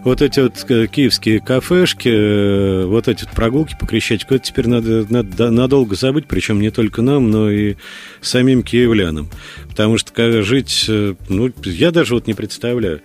вот 0.05 0.21
эти 0.21 0.41
вот 0.41 0.53
э, 0.69 0.87
киевские 0.87 1.41
кафешки, 1.41 2.09
э, 2.09 2.85
вот 2.85 3.09
эти 3.09 3.25
вот 3.25 3.33
прогулки 3.33 3.75
по 3.79 3.87
Крещатику, 3.87 4.35
это 4.35 4.45
теперь 4.45 4.69
надо, 4.69 5.07
надо 5.09 5.51
надолго 5.51 5.97
забыть, 5.97 6.27
причем 6.29 6.61
не 6.61 6.71
только 6.71 7.01
нам, 7.01 7.31
но 7.31 7.51
и 7.51 7.77
самим 8.21 8.63
киевлянам. 8.63 9.31
Потому 9.69 9.97
что 9.97 10.43
жить, 10.43 10.85
э, 10.89 11.15
ну, 11.29 11.51
я 11.65 11.91
даже 11.91 12.15
вот 12.15 12.27
не 12.27 12.35
представляю, 12.35 13.01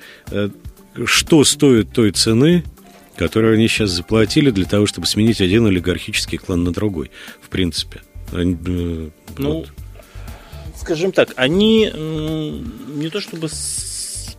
что 1.05 1.43
стоит 1.45 1.93
той 1.93 2.11
цены, 2.11 2.63
которую 3.15 3.55
они 3.55 3.67
сейчас 3.67 3.91
заплатили 3.91 4.51
для 4.51 4.65
того, 4.65 4.85
чтобы 4.85 5.07
сменить 5.07 5.41
один 5.41 5.65
олигархический 5.65 6.37
клан 6.37 6.63
на 6.63 6.73
другой, 6.73 7.11
в 7.41 7.49
принципе. 7.49 8.01
Ну, 8.31 9.11
вот 9.37 9.69
скажем 10.77 11.11
так, 11.11 11.33
они 11.35 11.91
не 11.93 13.09
то 13.09 13.19
чтобы 13.19 13.49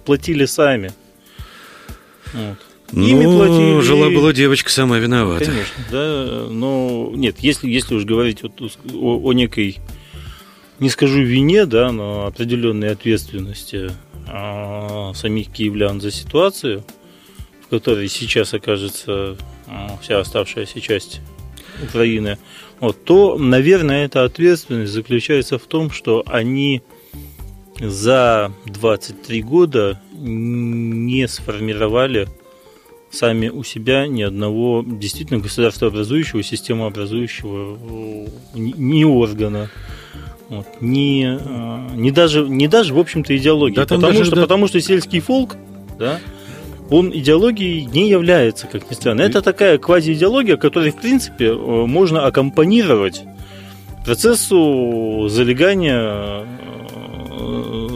платили 0.05 0.47
сами. 0.47 0.93
Вот. 2.33 2.59
Ими 2.93 3.25
ну, 3.25 3.37
платили... 3.37 3.81
жила-была 3.81 4.33
девочка 4.33 4.71
сама 4.71 4.99
виновата. 4.99 5.45
Конечно, 5.45 5.85
да, 5.91 6.47
но 6.51 7.13
нет, 7.15 7.37
если, 7.39 7.71
если 7.71 7.95
уж 7.95 8.05
говорить 8.05 8.43
вот 8.43 8.61
о, 8.61 9.21
о 9.29 9.33
некой, 9.33 9.79
не 10.81 10.91
скажу 10.91 11.23
вине, 11.23 11.67
да, 11.67 11.93
но 11.93 12.27
определенной 12.27 12.91
ответственности 12.91 13.93
а, 14.27 15.13
самих 15.15 15.53
киевлян 15.53 16.01
за 16.01 16.11
ситуацию, 16.11 16.85
в 17.65 17.69
которой 17.69 18.09
сейчас 18.09 18.55
окажется 18.55 19.37
а, 19.69 19.97
вся 20.03 20.19
оставшаяся 20.19 20.81
часть 20.81 21.21
Украины, 21.83 22.39
вот, 22.81 23.05
то, 23.05 23.39
наверное, 23.39 24.07
эта 24.07 24.25
ответственность 24.25 24.93
заключается 24.93 25.59
в 25.59 25.67
том, 25.67 25.91
что 25.91 26.25
они 26.27 26.83
за 27.81 28.53
23 28.67 29.43
года 29.43 30.01
не 30.13 31.27
сформировали 31.29 32.29
сами 33.11 33.49
у 33.49 33.65
себя 33.65 34.07
ни 34.07 34.23
одного 34.23 34.85
действительно 34.87 35.41
государствообразующего, 35.41 36.43
системообразующего 36.43 38.29
ни 38.55 39.05
органа. 39.05 39.71
Вот, 40.49 40.67
не, 40.81 41.39
не, 41.95 42.11
даже, 42.11 42.49
не 42.49 42.67
даже, 42.67 42.93
в 42.93 42.99
общем-то, 42.99 43.37
идеологии. 43.37 43.77
Да, 43.77 43.83
потому, 43.83 44.03
даже, 44.03 44.25
что, 44.25 44.37
да... 44.37 44.43
потому 44.43 44.67
что 44.67 44.81
сельский 44.81 45.21
фолк, 45.21 45.57
да, 45.99 46.19
он 46.91 47.13
идеологией 47.17 47.85
не 47.85 48.09
является, 48.09 48.67
как 48.67 48.91
ни 48.91 48.95
странно. 48.95 49.23
Это 49.23 49.43
такая 49.43 49.79
квазиидеология, 49.79 50.57
которой, 50.57 50.91
в 50.91 50.97
принципе, 50.97 51.47
э, 51.47 51.55
можно 51.55 52.27
аккомпанировать 52.27 53.23
процессу 54.05 55.29
залегания 55.29 56.01
э, 56.01 56.45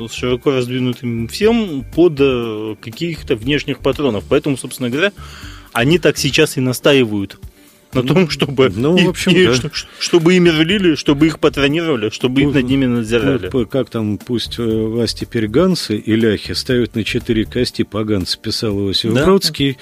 с 0.09 0.13
широко 0.13 0.53
раздвинутым 0.53 1.29
всем 1.29 1.85
под 1.95 2.17
э, 2.21 2.77
каких-то 2.81 3.37
внешних 3.37 3.79
патронов. 3.79 4.25
Поэтому, 4.29 4.57
собственно 4.57 4.91
говоря, 4.91 5.13
они 5.73 5.99
так 5.99 6.19
сейчас 6.19 6.57
и 6.57 6.61
настаивают 6.61 7.39
на 7.95 8.03
том, 8.03 8.29
чтобы, 8.31 8.71
ну, 8.75 8.97
в 8.97 9.09
общем, 9.09 9.33
и, 9.33 9.47
да. 9.47 9.55
что, 9.55 9.71
чтобы 9.99 10.35
ими 10.35 10.49
рулили, 10.49 10.95
чтобы 10.95 11.27
их 11.27 11.39
патронировали, 11.39 12.11
чтобы 12.11 12.43
их 12.43 12.55
над 12.55 12.65
ними 12.65 12.87
надзирали. 12.87 13.51
Ну, 13.53 13.67
как 13.67 13.91
там, 13.91 14.19
пусть 14.19 14.59
э, 14.59 14.63
вас 14.63 15.15
теперь 15.15 15.47
ганцы 15.47 15.97
и 15.97 16.17
ляхи 16.17 16.53
ставят 16.53 16.95
на 16.95 17.05
четыре 17.05 17.45
кости 17.45 17.83
поганцы, 17.83 18.39
писал 18.39 18.79
Иосиф 18.79 19.15
Да. 19.15 19.25
Бродский, 19.25 19.79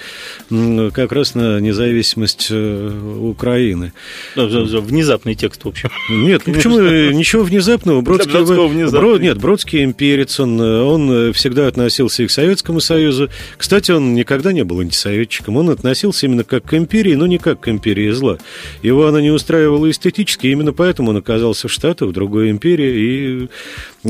как 0.49 1.11
раз 1.11 1.35
на 1.35 1.59
независимость 1.59 2.47
э, 2.49 3.17
Украины. 3.19 3.93
Да, 4.35 4.47
да, 4.47 4.63
да, 4.65 4.79
Внезапный 4.79 5.35
текст, 5.35 5.63
в 5.63 5.67
общем. 5.67 5.89
Нет, 6.09 6.43
ну 6.45 6.53
почему 6.53 6.79
э, 6.79 7.11
ничего 7.13 7.43
внезапного? 7.43 8.01
Бродский, 8.01 8.31
внезапный. 8.31 8.99
Бро- 8.99 9.17
нет, 9.17 9.37
Бродский 9.37 9.83
имперец, 9.83 10.39
он, 10.39 10.59
он 10.59 11.33
всегда 11.33 11.67
относился 11.67 12.23
и 12.23 12.27
к 12.27 12.31
Советскому 12.31 12.79
Союзу. 12.79 13.29
Кстати, 13.57 13.91
он 13.91 14.13
никогда 14.13 14.53
не 14.53 14.63
был 14.63 14.79
антисоветчиком, 14.79 15.57
он 15.57 15.69
относился 15.69 16.25
именно 16.25 16.43
как 16.43 16.63
к 16.65 16.73
империи, 16.73 17.15
но 17.15 17.27
не 17.27 17.37
как 17.37 17.61
к 17.61 17.67
империи 17.67 18.02
зла. 18.11 18.37
Его 18.81 19.07
она 19.07 19.21
не 19.21 19.31
устраивала 19.31 19.89
эстетически, 19.89 20.47
именно 20.47 20.73
поэтому 20.73 21.11
он 21.11 21.17
оказался 21.17 21.67
в 21.67 21.71
Штатах, 21.71 22.09
в 22.09 22.11
другой 22.11 22.49
империи, 22.51 23.47
и 23.47 23.49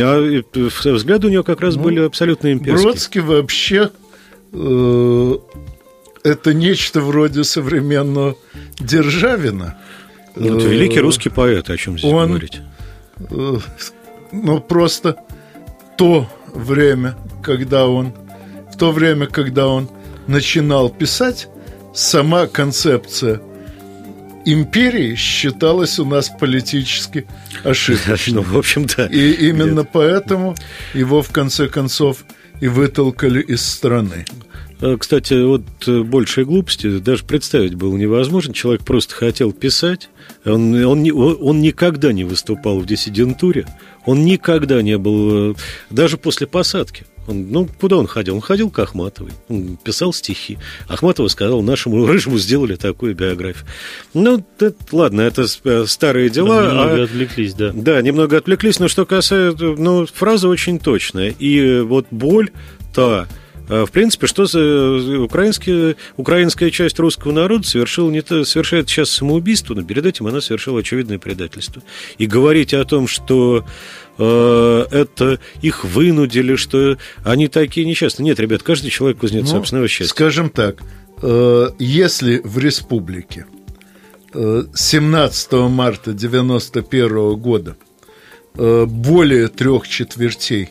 а, 0.01 0.19
и, 0.21 0.43
взгляды 0.91 1.27
у 1.27 1.29
него 1.29 1.43
как 1.43 1.61
раз 1.61 1.75
были 1.75 1.99
абсолютно 1.99 2.51
имперские. 2.51 2.83
Бродский 2.91 3.21
вообще 3.21 3.91
э, 4.53 5.37
это 6.23 6.53
нечто 6.53 7.01
вроде 7.01 7.43
современного 7.43 8.35
Державина. 8.79 9.77
Ну, 10.35 10.57
это 10.57 10.65
Э, 10.65 10.69
великий 10.69 10.99
русский 10.99 11.29
поэт, 11.29 11.69
о 11.69 11.77
чем 11.77 11.97
здесь 11.97 12.11
он- 12.11 12.29
говорить. 12.29 12.61
э, 13.29 13.57
ну, 14.31 14.59
просто 14.61 15.17
то 15.97 16.27
время, 16.53 17.15
когда 17.43 17.87
он 17.87 18.13
в 18.73 18.77
то 18.77 18.91
время, 18.91 19.27
когда 19.27 19.67
он 19.67 19.87
начинал 20.25 20.89
писать, 20.89 21.47
сама 21.93 22.47
концепция 22.47 23.39
империи 24.45 25.15
считалась 25.15 25.99
у 25.99 26.05
нас 26.05 26.29
политически 26.29 27.25
ошибочной. 27.63 28.33
Ну, 28.33 28.41
в 28.41 28.57
общем, 28.57 28.85
да. 28.97 29.05
И 29.05 29.31
именно 29.49 29.83
поэтому 29.83 30.55
его 30.93 31.21
в 31.21 31.29
конце 31.29 31.67
концов 31.67 32.25
и 32.61 32.67
вытолкали 32.67 33.41
из 33.41 33.65
страны. 33.65 34.25
А, 34.81 34.97
Кстати, 34.97 35.33
вот 35.45 35.63
э, 35.87 36.01
большей 36.01 36.45
глупости 36.45 36.99
даже 36.99 37.23
представить 37.23 37.75
было 37.75 37.95
невозможно. 37.95 38.53
Человек 38.53 38.83
просто 38.83 39.15
хотел 39.15 39.51
писать. 39.51 40.09
Он, 40.45 40.73
он, 40.85 41.09
он 41.11 41.61
никогда 41.61 42.11
не 42.11 42.23
выступал 42.23 42.79
в 42.79 42.85
диссидентуре. 42.85 43.65
Он 44.05 44.25
никогда 44.25 44.81
не 44.81 44.97
был, 44.97 45.51
э, 45.51 45.55
даже 45.89 46.17
после 46.17 46.47
посадки. 46.47 47.05
Он, 47.25 47.49
ну, 47.49 47.69
куда 47.79 47.97
он 47.97 48.07
ходил? 48.07 48.35
Он 48.35 48.41
ходил 48.41 48.69
к 48.69 48.79
Ахматовой. 48.79 49.31
Он 49.47 49.77
писал 49.77 50.11
стихи. 50.11 50.57
Ахматова 50.89 51.29
сказал, 51.29 51.61
нашему 51.61 52.05
Рыжему 52.05 52.37
сделали 52.37 52.75
такую 52.75 53.15
биографию. 53.15 53.65
Ну, 54.13 54.43
это- 54.59 54.75
ладно, 54.91 55.21
это 55.21 55.45
э, 55.63 55.85
старые 55.87 56.29
дела. 56.29 56.67
Немного 56.67 57.01
а- 57.01 57.03
отвлеклись, 57.05 57.53
да. 57.53 57.71
да, 57.73 58.01
немного 58.01 58.37
отвлеклись, 58.37 58.79
но 58.79 58.87
что 58.89 59.05
касается, 59.05 59.75
ну, 59.77 60.05
фраза 60.05 60.49
очень 60.49 60.79
точная. 60.79 61.33
И 61.39 61.59
э, 61.59 61.83
вот 61.83 62.07
боль 62.11 62.51
та, 62.93 63.27
э, 63.29 63.42
в 63.67 63.91
принципе, 63.91 64.27
что 64.27 64.45
за 64.45 64.59
э, 64.59 65.17
украинские, 65.17 65.95
украинская 66.17 66.69
часть 66.69 66.99
русского 66.99 67.31
народа 67.31 67.65
совершила 67.65 68.11
не 68.11 68.21
то, 68.21 68.43
совершает 68.43 68.89
сейчас 68.89 69.09
самоубийство, 69.09 69.73
но 69.73 69.83
перед 69.83 70.05
этим 70.05 70.27
она 70.27 70.41
совершила 70.41 70.81
очевидное 70.81 71.17
предательство. 71.17 71.81
И 72.17 72.25
говорить 72.25 72.73
о 72.73 72.83
том, 72.83 73.07
что 73.07 73.65
э, 74.17 74.85
это 74.91 75.39
их 75.61 75.85
вынудили, 75.85 76.55
что 76.55 76.97
они 77.23 77.47
такие 77.47 77.85
несчастные. 77.85 78.25
Нет, 78.25 78.39
ребят, 78.39 78.63
каждый 78.63 78.89
человек 78.89 79.19
кузнец 79.19 79.45
Ну, 79.45 79.49
собственного 79.51 79.87
счастья. 79.87 80.13
Скажем 80.13 80.49
так, 80.49 80.81
э, 81.21 81.69
если 81.79 82.41
в 82.43 82.57
республике 82.57 83.45
э, 84.33 84.63
17 84.73 85.51
марта 85.53 86.11
1991 86.11 87.35
года 87.35 87.77
э, 88.55 88.85
более 88.85 89.47
трех 89.47 89.87
четвертей 89.87 90.69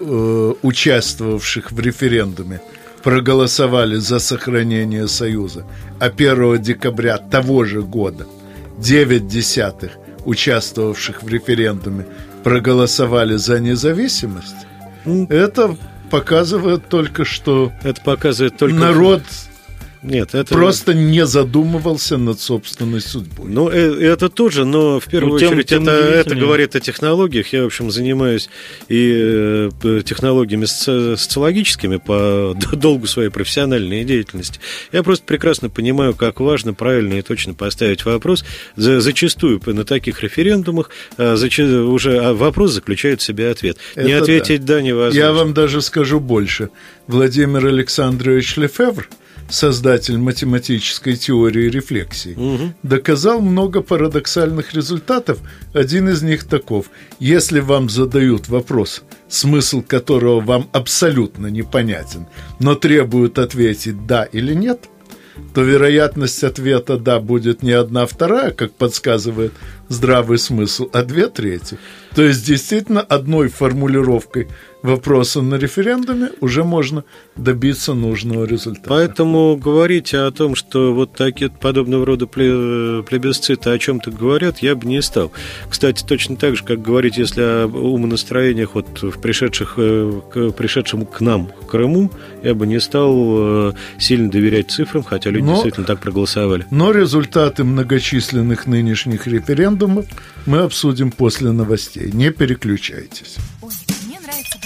э, 0.00 0.54
участвовавших 0.62 1.72
в 1.72 1.80
референдуме 1.80 2.60
проголосовали 3.02 3.96
за 3.96 4.18
сохранение 4.18 5.08
Союза, 5.08 5.64
а 6.00 6.06
1 6.06 6.62
декабря 6.62 7.18
того 7.18 7.64
же 7.64 7.82
года 7.82 8.26
9 8.78 9.26
десятых 9.28 9.92
участвовавших 10.24 11.22
в 11.22 11.28
референдуме 11.28 12.06
проголосовали 12.42 13.36
за 13.36 13.60
независимость, 13.60 14.66
Ну, 15.04 15.26
это 15.28 15.76
показывает 16.10 16.88
только, 16.88 17.24
что 17.24 17.72
Это 17.82 18.00
показывает 18.00 18.56
только... 18.56 18.76
народ 18.76 19.22
Нет, 20.04 20.34
это... 20.34 20.54
просто 20.54 20.94
не 20.94 21.26
задумывался 21.26 22.18
над 22.18 22.38
собственной 22.40 23.00
судьбой. 23.00 23.46
Ну, 23.50 23.68
э- 23.70 24.00
это 24.04 24.28
тоже, 24.28 24.64
но 24.64 25.00
в 25.00 25.06
первую 25.06 25.32
Ну, 25.34 25.38
тем- 25.38 25.48
очередь 25.50 25.66
тем 25.66 25.82
это, 25.84 25.92
это 25.92 26.34
говорит 26.34 26.76
о 26.76 26.80
технологиях. 26.80 27.52
Я, 27.52 27.62
в 27.62 27.66
общем, 27.66 27.90
занимаюсь 27.90 28.50
и 28.88 29.70
э, 29.82 30.02
технологиями 30.04 30.64
соци- 30.64 31.16
социологическими 31.16 31.96
по 31.96 32.54
долгу 32.72 33.06
своей 33.06 33.30
профессиональной 33.30 34.04
деятельности. 34.04 34.60
Я 34.92 35.02
просто 35.02 35.24
прекрасно 35.24 35.70
понимаю, 35.70 36.14
как 36.14 36.38
важно 36.40 36.74
правильно 36.74 37.14
и 37.14 37.22
точно 37.22 37.54
поставить 37.54 38.04
вопрос. 38.04 38.44
За- 38.76 39.00
зачастую 39.00 39.60
на 39.66 39.84
таких 39.84 40.22
референдумах 40.22 40.90
зача- 41.16 41.82
уже 41.84 42.18
а, 42.18 42.34
вопрос 42.34 42.72
заключает 42.72 43.20
в 43.20 43.24
себе 43.24 43.50
ответ. 43.50 43.78
не 43.96 44.12
Это 44.12 44.22
ответить 44.24 44.64
да, 44.64 44.82
невозможно. 44.82 45.18
Я 45.18 45.32
вам 45.32 45.54
даже 45.54 45.80
скажу 45.80 46.20
больше. 46.20 46.68
Владимир 47.06 47.66
Александрович 47.66 48.56
Лефевр, 48.56 49.08
создатель 49.48 50.18
математической 50.18 51.16
теории 51.16 51.68
рефлексии, 51.68 52.72
доказал 52.82 53.40
много 53.40 53.82
парадоксальных 53.82 54.74
результатов. 54.74 55.38
Один 55.72 56.08
из 56.08 56.22
них 56.22 56.44
таков. 56.44 56.86
Если 57.18 57.60
вам 57.60 57.88
задают 57.88 58.48
вопрос, 58.48 59.02
смысл 59.28 59.82
которого 59.82 60.40
вам 60.40 60.68
абсолютно 60.72 61.48
непонятен, 61.48 62.26
но 62.58 62.74
требуют 62.74 63.38
ответить 63.38 64.06
«да» 64.06 64.24
или 64.24 64.54
«нет», 64.54 64.88
то 65.52 65.62
вероятность 65.62 66.44
ответа 66.44 66.96
«да» 66.96 67.18
будет 67.20 67.62
не 67.62 67.72
одна 67.72 68.06
вторая, 68.06 68.50
как 68.52 68.72
подсказывает 68.72 69.52
здравый 69.88 70.38
смысл, 70.38 70.88
а 70.92 71.02
две 71.02 71.28
трети. 71.28 71.78
То 72.14 72.22
есть, 72.22 72.46
действительно, 72.46 73.00
одной 73.00 73.48
формулировкой 73.48 74.48
вопроса 74.82 75.40
на 75.40 75.54
референдуме 75.54 76.28
уже 76.40 76.62
можно 76.62 77.04
добиться 77.36 77.94
нужного 77.94 78.44
результата. 78.44 78.86
Поэтому 78.86 79.56
говорить 79.56 80.12
о 80.14 80.30
том, 80.30 80.54
что 80.54 80.92
вот 80.94 81.14
такие 81.16 81.50
подобного 81.50 82.04
рода 82.04 82.26
пле- 82.26 83.02
плебисциты 83.02 83.70
о 83.70 83.78
чем-то 83.78 84.10
говорят, 84.10 84.58
я 84.58 84.76
бы 84.76 84.86
не 84.86 85.00
стал. 85.02 85.32
Кстати, 85.70 86.04
точно 86.06 86.36
так 86.36 86.56
же, 86.56 86.64
как 86.64 86.82
говорить, 86.82 87.16
если 87.16 87.40
о 87.40 87.66
умонастроениях 87.66 88.74
вот 88.74 89.02
в 89.02 89.18
пришедших, 89.20 89.74
э, 89.78 90.20
к 90.32 90.50
пришедшем 90.50 91.06
к 91.06 91.20
нам 91.20 91.50
Крыму, 91.68 92.10
я 92.42 92.54
бы 92.54 92.66
не 92.66 92.78
стал 92.78 93.70
э, 93.70 93.72
сильно 93.98 94.30
доверять 94.30 94.70
цифрам, 94.70 95.02
хотя 95.02 95.30
люди 95.30 95.46
Но- 95.46 95.52
действительно 95.54 95.86
так 95.86 95.98
проголосовали. 96.00 96.66
Но 96.70 96.92
результаты 96.92 97.64
многочисленных 97.64 98.66
нынешних 98.66 99.26
референдумов 99.26 99.73
мы 100.46 100.58
обсудим 100.58 101.10
после 101.10 101.50
новостей. 101.52 102.10
Не 102.12 102.30
переключайтесь. 102.30 103.36
Ой, 103.62 103.72
мне 104.06 104.18
нравится. 104.20 104.58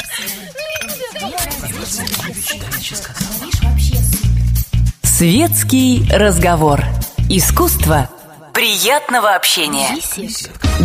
Светский 5.03 6.07
разговор. 6.13 6.85
Искусство 7.29 8.09
приятного 8.55 9.35
общения. 9.35 9.89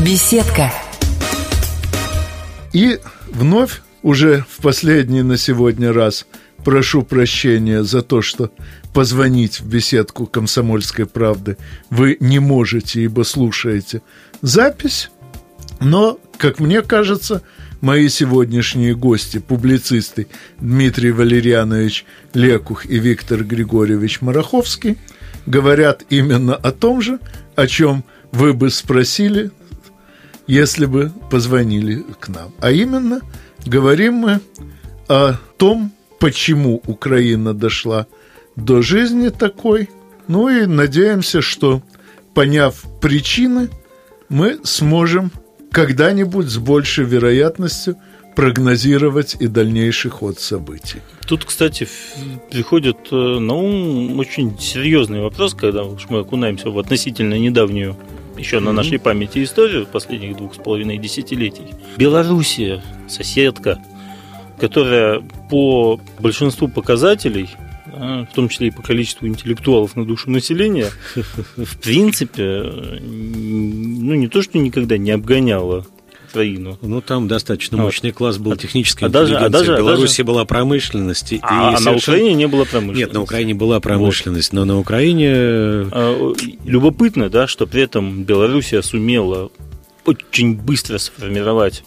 Беседка. 0.04 0.72
И 2.72 3.00
вновь, 3.28 3.82
уже 4.02 4.46
в 4.50 4.62
последний 4.62 5.22
на 5.22 5.38
сегодня 5.38 5.94
раз, 5.94 6.26
прошу 6.64 7.04
прощения 7.04 7.84
за 7.84 8.02
то, 8.02 8.22
что 8.22 8.52
позвонить 8.94 9.60
в 9.60 9.68
беседку 9.68 10.26
«Комсомольской 10.26 11.06
правды» 11.06 11.58
вы 11.90 12.18
не 12.20 12.40
можете, 12.40 13.04
ибо 13.04 13.24
слушаете 13.24 14.02
запись. 14.42 15.10
Но, 15.80 16.20
как 16.38 16.60
мне 16.60 16.82
кажется, 16.82 17.42
мои 17.82 18.08
сегодняшние 18.08 18.96
гости, 18.96 19.40
публицисты 19.40 20.28
Дмитрий 20.60 21.12
Валерьянович 21.12 22.06
Лекух 22.34 22.86
и 22.86 23.00
Виктор 23.00 23.44
Григорьевич 23.44 24.22
Мараховский, 24.22 24.98
говорят 25.46 26.06
именно 26.10 26.56
о 26.56 26.72
том 26.72 27.02
же, 27.02 27.20
о 27.56 27.68
чем 27.68 28.04
вы 28.32 28.54
бы 28.54 28.70
спросили 28.70 29.52
если 30.48 30.86
бы 30.86 31.12
позвонили 31.30 32.04
к 32.20 32.28
нам. 32.30 32.54
А 32.60 32.72
именно, 32.72 33.22
говорим 33.66 34.16
мы 34.16 34.42
о 35.08 35.36
том, 35.58 35.92
почему 36.20 36.82
Украина 36.86 37.54
дошла 37.54 38.02
до 38.02 38.08
жизни 38.82 39.30
такой. 39.30 39.90
Ну 40.28 40.50
и 40.50 40.66
надеемся, 40.66 41.42
что, 41.42 41.82
поняв 42.34 42.84
причины, 43.02 43.70
мы 44.30 44.60
сможем 44.64 45.32
когда-нибудь 45.72 46.48
с 46.48 46.58
большей 46.58 47.04
вероятностью 47.04 47.98
прогнозировать 48.36 49.36
и 49.40 49.48
дальнейший 49.48 50.12
ход 50.12 50.40
событий. 50.40 51.02
Тут, 51.28 51.46
кстати, 51.46 51.88
приходит 52.52 52.98
э, 53.12 53.16
на 53.16 53.54
ум 53.54 54.20
очень 54.20 54.58
серьезный 54.60 55.22
вопрос, 55.22 55.54
когда 55.54 55.84
уж 55.84 56.08
мы 56.10 56.20
окунаемся 56.20 56.70
в 56.70 56.80
относительно 56.80 57.38
недавнюю 57.38 57.96
еще 58.38 58.60
на 58.60 58.72
нашей 58.72 59.00
памяти 59.00 59.44
историю 59.44 59.86
последних 59.86 60.38
двух 60.38 60.56
с 60.56 60.58
половиной 60.58 60.98
десятилетий. 60.98 61.76
Белоруссия, 61.98 62.82
соседка, 63.08 63.80
которая 64.60 65.22
по 65.50 66.00
большинству 66.20 66.68
показателей 66.68 67.50
в 67.94 68.34
том 68.34 68.50
числе 68.50 68.68
и 68.68 68.72
по 68.72 68.82
количеству 68.82 69.28
интеллектуалов 69.28 69.96
на 69.96 70.06
душу 70.06 70.30
населения, 70.32 70.90
в 71.56 71.78
принципе, 71.78 72.64
ну 72.64 74.16
не 74.16 74.28
то, 74.28 74.42
что 74.42 74.58
никогда 74.58 74.98
не 74.98 75.12
обгоняла 75.12 75.86
Украину. 76.34 76.80
Ну, 76.82 77.00
там 77.00 77.28
достаточно 77.28 77.78
мощный 77.78 78.12
класс 78.12 78.40
был 78.40 78.56
технической 78.56 79.08
а 79.08 79.12
даже, 79.12 79.38
а 79.38 79.50
даже, 79.50 79.74
в 79.74 79.78
Беларуси 79.78 80.18
даже... 80.18 80.24
была 80.24 80.46
промышленность. 80.46 81.32
А, 81.34 81.36
и 81.36 81.40
а 81.76 81.78
совершенно... 81.78 81.92
на 81.92 81.98
Украине 81.98 82.34
не 82.34 82.48
было 82.48 82.66
промышленности. 82.66 83.00
Нет, 83.00 83.14
на 83.14 83.22
Украине 83.22 83.54
была 83.54 83.80
промышленность, 83.80 84.52
вот. 84.52 84.60
но 84.60 84.66
на 84.66 84.80
Украине... 84.80 85.30
А, 85.32 86.34
любопытно, 86.66 87.30
да, 87.30 87.46
что 87.46 87.68
при 87.68 87.84
этом 87.84 88.24
Белоруссия 88.24 88.82
сумела 88.82 89.52
очень 90.06 90.56
быстро 90.56 90.98
сформировать, 90.98 91.84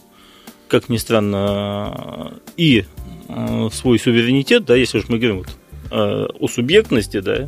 как 0.68 0.88
ни 0.88 0.96
странно, 0.96 2.34
и 2.56 2.84
свой 3.72 3.98
суверенитет, 3.98 4.64
да, 4.64 4.76
если 4.76 4.98
уж 4.98 5.08
мы 5.08 5.18
говорим 5.18 5.38
вот, 5.38 5.48
э, 5.90 6.26
о 6.38 6.48
субъектности, 6.48 7.20
да, 7.20 7.46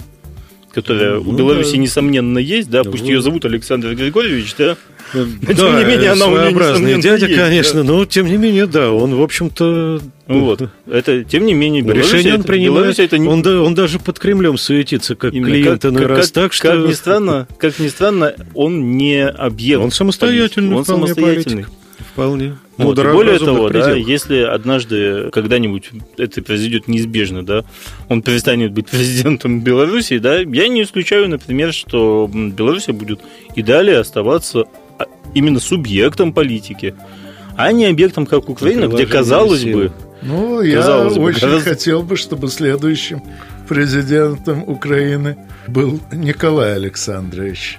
которая 0.73 1.15
ну, 1.15 1.31
у 1.31 1.33
Беларуси, 1.33 1.73
да. 1.73 1.79
несомненно, 1.79 2.39
есть, 2.39 2.71
да, 2.71 2.85
пусть 2.85 3.03
ну, 3.03 3.11
ее 3.11 3.23
зовут 3.23 3.45
Александр 3.45 3.95
Григорьевич, 3.95 4.55
да, 4.57 4.77
но 5.15 5.25
да, 5.41 5.55
тем 5.55 5.79
не 5.79 5.85
менее 5.85 6.11
она 6.13 6.27
у 6.27 6.79
нее 6.79 7.01
дядя, 7.01 7.27
есть, 7.27 7.41
конечно, 7.41 7.83
да. 7.83 7.93
но 7.93 8.05
тем 8.05 8.27
не 8.27 8.37
менее, 8.37 8.67
да, 8.67 8.93
он, 8.93 9.15
в 9.15 9.23
общем-то... 9.23 10.01
Вот, 10.27 10.71
это, 10.91 11.25
тем 11.25 11.47
не 11.47 11.55
менее, 11.55 11.83
Беларусь, 11.83 12.13
решение 12.13 12.35
он 12.35 12.43
принимает, 12.43 12.99
это 12.99 13.17
не... 13.17 13.29
он, 13.29 13.43
да, 13.43 13.63
он 13.63 13.75
даже 13.75 13.99
под 13.99 14.19
Кремлем 14.19 14.59
суетится, 14.59 15.15
как 15.15 15.33
Именно, 15.33 15.51
клиент 15.51 15.85
иной 15.87 16.03
как, 16.03 16.11
раз, 16.11 16.27
как, 16.27 16.35
так 16.35 16.53
что... 16.53 16.69
Как 16.69 16.87
ни, 16.87 16.93
странно, 16.93 17.49
как 17.59 17.79
ни 17.79 17.89
странно, 17.89 18.35
он 18.55 18.97
не 18.97 19.27
объект. 19.27 19.83
Он 19.83 19.91
самостоятельный, 19.91 20.77
он 20.77 20.85
самостоятельный. 20.85 21.65
Политик. 21.65 21.79
Вполне. 22.19 22.57
Вот, 22.79 22.99
и 22.99 23.03
более 23.03 23.39
того, 23.39 23.71
да, 23.71 23.93
если 23.95 24.41
однажды, 24.41 25.31
когда-нибудь 25.31 25.91
это 26.17 26.43
произойдет 26.43 26.89
неизбежно, 26.89 27.47
да, 27.47 27.65
он 28.09 28.23
перестанет 28.23 28.73
быть 28.73 28.87
президентом 28.91 29.61
Беларуси, 29.61 30.19
да, 30.19 30.41
я 30.41 30.67
не 30.67 30.83
исключаю, 30.83 31.29
например, 31.29 31.73
что 31.73 32.29
Беларусь 32.29 32.89
будет 32.89 33.21
и 33.55 33.63
далее 33.63 33.99
оставаться 33.99 34.65
а, 34.99 35.05
именно 35.33 35.61
субъектом 35.61 36.33
политики, 36.33 36.97
а 37.57 37.71
не 37.71 37.87
объектом, 37.87 38.27
как 38.27 38.49
Украина, 38.49 38.89
где, 38.89 39.07
казалось 39.07 39.63
бы... 39.63 39.93
Ну, 40.21 40.61
я 40.61 41.05
бы, 41.05 41.21
очень 41.21 41.43
гораздо... 41.43 41.71
хотел 41.71 42.03
бы, 42.03 42.17
чтобы 42.17 42.49
следующим 42.49 43.23
президентом 43.69 44.65
Украины 44.69 45.39
был 45.69 46.01
Николай 46.11 46.75
Александрович 46.75 47.79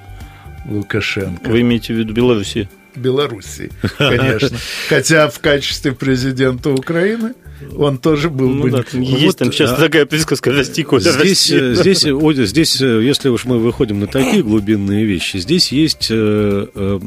Лукашенко. 0.65 1.49
Вы 1.49 1.59
имеете 1.59 1.93
в 1.93 1.97
виду 1.97 2.13
Беларуси? 2.13 2.69
Белоруссии, 2.99 3.71
конечно. 3.97 4.57
Хотя 4.87 5.29
в 5.29 5.39
качестве 5.39 5.93
президента 5.93 6.69
Украины 6.69 7.33
он 7.75 7.97
тоже 7.97 8.29
был 8.29 8.49
ну, 8.49 8.63
бы... 8.63 8.71
Да, 8.71 8.83
есть 8.93 9.25
вот, 9.25 9.37
там 9.37 9.51
сейчас 9.51 9.71
а, 9.71 9.75
такая 9.75 10.05
присказка 10.05 10.51
«Расти, 10.51 10.83
Коля, 10.83 11.01
здесь, 11.01 11.51
расти». 11.51 11.75
Здесь, 11.75 11.99
здесь, 12.01 12.49
здесь, 12.49 12.79
если 12.79 13.27
уж 13.27 13.43
мы 13.43 13.59
выходим 13.59 13.99
на 13.99 14.07
такие 14.07 14.43
глубинные 14.43 15.03
вещи, 15.03 15.37
здесь 15.37 15.73
есть 15.73 16.07
э, 16.09 16.67
э, 16.73 16.89
Э, 16.89 16.99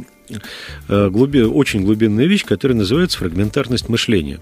глуби, 0.89 1.41
очень 1.41 1.83
глубинная 1.83 2.27
вещь, 2.27 2.45
которая 2.45 2.77
называется 2.77 3.19
фрагментарность 3.19 3.89
мышления. 3.89 4.41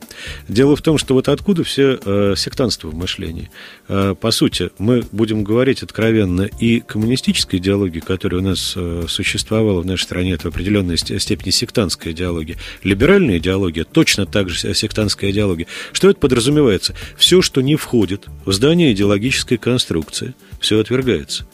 Дело 0.49 0.77
в 0.77 0.83
том, 0.83 0.99
что 0.99 1.15
вот 1.15 1.29
откуда 1.29 1.65
все 1.65 1.99
э, 2.05 2.35
сектанство 2.37 2.89
в 2.89 2.95
мышлении. 2.95 3.51
Э, 3.89 4.15
по 4.19 4.31
сути, 4.31 4.71
мы 4.79 5.05
будем 5.13 5.45
говорить 5.45 5.83
откровенно 5.83 6.43
и 6.43 6.81
коммунистической 6.81 7.59
идеологии, 7.59 8.01
которая 8.01 8.41
у 8.41 8.45
нас 8.45 8.75
э, 8.77 9.05
существовала 9.09 9.81
в 9.81 9.87
нашей 9.87 10.05
стране, 10.05 10.33
это 10.33 10.45
в 10.45 10.55
определенной 10.55 10.97
степени 10.97 11.51
сектантская 11.51 12.13
идеология. 12.13 12.57
Либеральная 12.83 13.39
идеология 13.39 13.85
точно 13.85 14.27
так 14.27 14.49
же 14.49 14.75
сектантская 14.75 15.31
идеология. 15.31 15.67
Что 15.93 16.11
это 16.11 16.19
подразумевается? 16.19 16.95
Все, 17.17 17.43
что 17.43 17.61
не 17.61 17.77
входит 17.77 18.27
в 18.45 18.53
здание 18.53 18.93
идеологической 18.93 19.59
конструкции, 19.59 20.35
все 20.61 20.81
отвергается. 20.81 21.47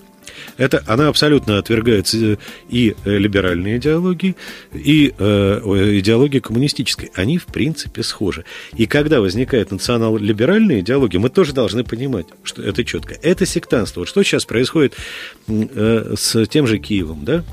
Это, 0.57 0.83
она 0.87 1.09
абсолютно 1.09 1.59
отвергает 1.59 2.12
э, 2.14 2.37
и 2.68 2.94
э, 3.05 3.18
либеральные 3.18 3.79
идеологии, 3.79 4.37
и 4.72 5.12
э, 5.18 5.61
идеологии 5.99 6.40
коммунистической. 6.40 7.11
Они, 7.14 7.38
в 7.38 7.46
принципе, 7.46 8.03
схожи. 8.03 8.44
И 8.77 8.87
когда 8.87 9.20
возникает 9.20 9.70
национал-либеральная 9.70 10.81
идеология, 10.81 11.20
мы 11.20 11.31
тоже 11.31 11.53
должны 11.53 11.85
понимать, 11.85 12.27
что 12.42 12.62
это 12.62 12.85
четко. 12.85 13.16
Это 13.22 13.46
сектантство. 13.46 14.01
Вот 14.01 14.09
что 14.09 14.22
сейчас 14.22 14.44
происходит 14.44 14.94
э, 15.49 16.14
с 16.16 16.46
тем 16.46 16.66
же 16.66 16.79
Киевом, 16.79 17.25
да? 17.25 17.44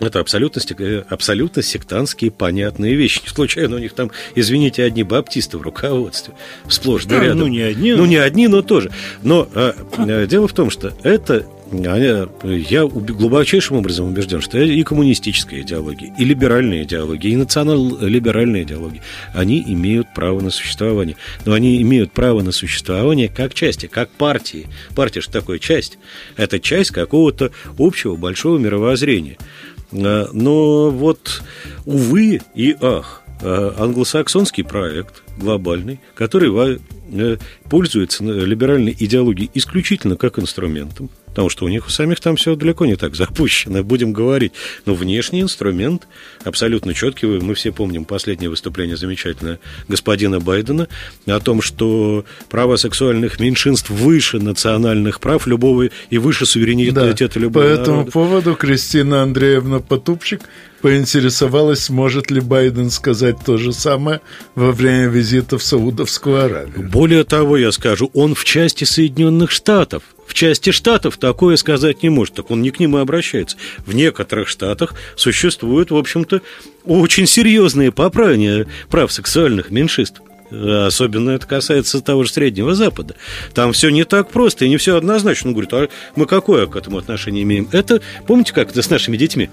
Это 0.00 0.20
абсолютно, 0.20 0.60
э, 0.78 1.02
абсолютно 1.08 1.62
сектантские 1.62 2.30
понятные 2.30 2.94
вещи. 2.94 3.20
Не 3.22 3.28
случайно 3.34 3.76
у 3.76 3.78
них 3.78 3.92
там, 3.92 4.10
извините, 4.34 4.84
одни 4.84 5.02
баптисты 5.02 5.58
в 5.58 5.62
руководстве. 5.62 6.34
Сплошь 6.68 7.04
да, 7.04 7.20
рядом. 7.20 7.40
Ну, 7.40 7.46
не 7.48 7.60
одни. 7.60 7.92
Ну, 7.94 8.06
не 8.06 8.16
одни, 8.16 8.48
но 8.48 8.62
тоже. 8.62 8.90
Но 9.22 9.48
э, 9.54 10.26
дело 10.26 10.48
в 10.48 10.52
том, 10.52 10.70
что 10.70 10.94
это 11.02 11.46
я 11.70 12.86
глубочайшим 12.86 13.76
образом 13.76 14.08
убежден, 14.08 14.40
что 14.40 14.58
и 14.58 14.82
коммунистическая 14.82 15.60
идеология, 15.60 16.14
и 16.18 16.24
либеральная 16.24 16.84
идеология, 16.84 17.32
и 17.32 17.36
национал-либеральная 17.36 18.62
идеология, 18.62 19.02
они 19.34 19.62
имеют 19.66 20.14
право 20.14 20.40
на 20.40 20.50
существование. 20.50 21.16
Но 21.44 21.52
они 21.52 21.80
имеют 21.82 22.12
право 22.12 22.42
на 22.42 22.52
существование 22.52 23.28
как 23.28 23.54
части, 23.54 23.86
как 23.86 24.10
партии. 24.10 24.66
Партия 24.94 25.20
же 25.20 25.28
такое 25.30 25.58
часть. 25.58 25.98
Это 26.36 26.58
часть 26.60 26.90
какого-то 26.90 27.50
общего 27.78 28.16
большого 28.16 28.58
мировоззрения. 28.58 29.36
А, 29.92 30.28
но 30.32 30.90
вот, 30.90 31.42
увы 31.84 32.40
и 32.54 32.76
ах, 32.80 33.22
а, 33.42 33.74
англосаксонский 33.78 34.64
проект 34.64 35.22
глобальный, 35.36 36.00
который 36.14 36.78
э, 37.12 37.36
пользуется 37.70 38.24
либеральной 38.24 38.96
идеологией 38.98 39.50
исключительно 39.54 40.16
как 40.16 40.38
инструментом, 40.38 41.10
потому 41.30 41.48
что 41.48 41.64
у 41.64 41.68
них 41.68 41.86
у 41.86 41.90
самих 41.90 42.20
там 42.20 42.36
все 42.36 42.56
далеко 42.56 42.86
не 42.86 42.96
так 42.96 43.14
запущено, 43.14 43.82
будем 43.82 44.12
говорить. 44.12 44.52
Но 44.86 44.94
внешний 44.94 45.40
инструмент 45.40 46.06
абсолютно 46.44 46.94
четкий. 46.94 47.26
Мы 47.26 47.54
все 47.54 47.72
помним 47.72 48.04
последнее 48.04 48.50
выступление 48.50 48.96
замечательное 48.96 49.60
господина 49.88 50.40
Байдена 50.40 50.88
о 51.26 51.40
том, 51.40 51.62
что 51.62 52.24
права 52.48 52.76
сексуальных 52.76 53.40
меньшинств 53.40 53.90
выше 53.90 54.38
национальных 54.38 55.20
прав 55.20 55.46
любого 55.46 55.88
и 56.10 56.18
выше 56.18 56.46
суверенитета 56.46 57.28
да, 57.34 57.40
любого 57.40 57.64
По 57.64 57.68
этому 57.68 57.96
народа. 57.98 58.10
поводу 58.10 58.54
Кристина 58.54 59.22
Андреевна 59.22 59.80
Потупчик 59.80 60.40
поинтересовалась, 60.80 61.90
может 61.90 62.30
ли 62.30 62.40
Байден 62.40 62.90
сказать 62.90 63.36
то 63.44 63.56
же 63.56 63.72
самое 63.72 64.20
во 64.54 64.72
время 64.72 65.08
визита 65.08 65.58
в 65.58 65.62
Саудовскую 65.62 66.44
Аравию. 66.44 66.88
Более 66.88 67.24
того, 67.24 67.56
я 67.56 67.72
скажу, 67.72 68.10
он 68.14 68.34
в 68.34 68.44
части 68.44 68.84
Соединенных 68.84 69.50
Штатов– 69.50 70.02
в 70.28 70.34
части 70.34 70.70
штатов 70.70 71.16
такое 71.16 71.56
сказать 71.56 72.02
не 72.02 72.10
может, 72.10 72.34
так 72.34 72.50
он 72.50 72.60
не 72.60 72.70
к 72.70 72.78
ним 72.78 72.98
и 72.98 73.00
обращается. 73.00 73.56
В 73.86 73.94
некоторых 73.94 74.46
штатах 74.46 74.94
существуют, 75.16 75.90
в 75.90 75.96
общем-то, 75.96 76.42
очень 76.84 77.26
серьезные 77.26 77.90
поправления 77.90 78.66
прав 78.90 79.10
сексуальных 79.10 79.70
меньшинств. 79.70 80.20
Особенно 80.50 81.30
это 81.30 81.46
касается 81.46 82.00
того 82.02 82.24
же 82.24 82.30
Среднего 82.30 82.74
Запада. 82.74 83.16
Там 83.54 83.72
все 83.72 83.88
не 83.88 84.04
так 84.04 84.30
просто 84.30 84.66
и 84.66 84.68
не 84.68 84.76
все 84.76 84.96
однозначно. 84.96 85.48
Он 85.48 85.54
говорит, 85.54 85.72
а 85.72 85.88
мы 86.14 86.26
какое 86.26 86.66
к 86.66 86.76
этому 86.76 86.98
отношение 86.98 87.42
имеем? 87.42 87.68
Это, 87.72 88.02
помните, 88.26 88.52
как 88.52 88.70
это 88.70 88.82
с 88.82 88.90
нашими 88.90 89.16
детьми? 89.16 89.48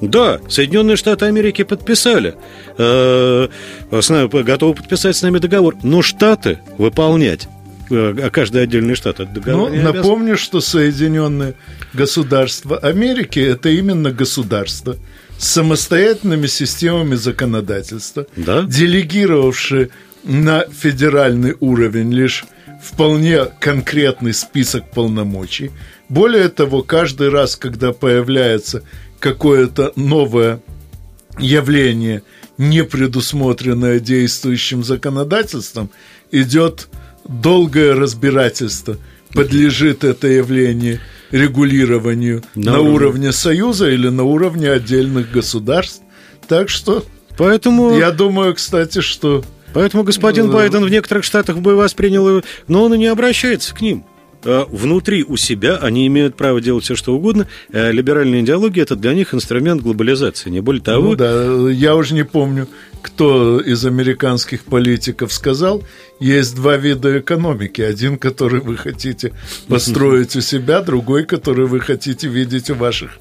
Да, 0.00 0.40
Соединенные 0.48 0.96
Штаты 0.96 1.26
Америки 1.26 1.62
подписали, 1.62 2.34
э, 2.78 3.48
готовы 3.90 4.74
подписать 4.74 5.16
с 5.16 5.22
нами 5.22 5.38
договор, 5.38 5.76
но 5.82 6.02
Штаты 6.02 6.60
выполнять 6.78 7.48
а 7.90 8.30
каждый 8.30 8.62
отдельный 8.62 8.94
штат 8.94 9.20
от 9.20 9.32
договора. 9.32 9.72
Ну, 9.72 9.82
напомню, 9.82 10.36
что 10.36 10.60
Соединенные 10.60 11.54
Государства 11.92 12.78
Америки 12.78 13.38
это 13.38 13.68
именно 13.68 14.10
государство 14.12 14.96
с 15.38 15.48
самостоятельными 15.48 16.46
системами 16.46 17.14
законодательства, 17.14 18.26
да? 18.36 18.62
делегировавшие 18.62 19.90
на 20.24 20.66
федеральный 20.70 21.56
уровень 21.60 22.12
лишь 22.12 22.44
вполне 22.82 23.46
конкретный 23.58 24.34
список 24.34 24.90
полномочий. 24.90 25.70
Более 26.08 26.48
того, 26.48 26.82
каждый 26.82 27.28
раз, 27.30 27.56
когда 27.56 27.92
появляется 27.92 28.82
какое-то 29.18 29.92
новое 29.96 30.60
явление, 31.38 32.22
не 32.58 32.84
предусмотренное 32.84 34.00
действующим 34.00 34.84
законодательством, 34.84 35.90
идет 36.30 36.88
долгое 37.30 37.94
разбирательство, 37.94 38.96
подлежит 39.32 40.04
это 40.04 40.26
явление 40.26 41.00
регулированию 41.30 42.42
на, 42.54 42.72
на 42.72 42.80
уровне 42.80 43.32
Союза 43.32 43.88
или 43.88 44.08
на 44.08 44.24
уровне 44.24 44.70
отдельных 44.70 45.30
государств. 45.30 46.02
Так 46.48 46.68
что 46.68 47.04
Поэтому... 47.38 47.96
я 47.96 48.10
думаю, 48.10 48.54
кстати, 48.54 49.00
что... 49.00 49.44
Поэтому 49.72 50.02
господин 50.02 50.50
э, 50.50 50.52
Байден 50.52 50.84
в 50.84 50.90
некоторых 50.90 51.24
штатах 51.24 51.58
бы 51.58 51.76
воспринял, 51.76 52.42
но 52.66 52.84
он 52.84 52.94
и 52.94 52.98
не 52.98 53.06
обращается 53.06 53.74
к 53.74 53.80
ним. 53.80 54.04
А 54.44 54.66
внутри 54.70 55.24
у 55.24 55.36
себя 55.36 55.76
они 55.76 56.06
имеют 56.06 56.36
право 56.36 56.60
делать 56.60 56.84
все, 56.84 56.96
что 56.96 57.14
угодно. 57.14 57.46
А 57.72 57.90
либеральная 57.90 58.40
идеология– 58.40 58.82
это 58.84 58.96
для 58.96 59.12
них 59.14 59.34
инструмент 59.34 59.82
глобализации, 59.82 60.50
не 60.50 60.60
более 60.60 60.82
того. 60.82 61.10
Ну 61.10 61.16
да, 61.16 61.70
я 61.70 61.94
уже 61.96 62.14
не 62.14 62.24
помню, 62.24 62.68
кто 63.02 63.60
из 63.60 63.84
американских 63.84 64.64
политиков 64.64 65.32
сказал, 65.32 65.82
есть 66.18 66.54
два 66.56 66.76
вида 66.76 67.18
экономики. 67.18 67.82
Один, 67.82 68.18
который 68.18 68.60
вы 68.60 68.76
хотите 68.76 69.32
построить 69.68 70.36
у 70.36 70.40
себя, 70.40 70.80
другой, 70.80 71.24
который 71.24 71.66
вы 71.66 71.80
хотите 71.80 72.28
видеть 72.28 72.70
у 72.70 72.74
ваших 72.74 73.18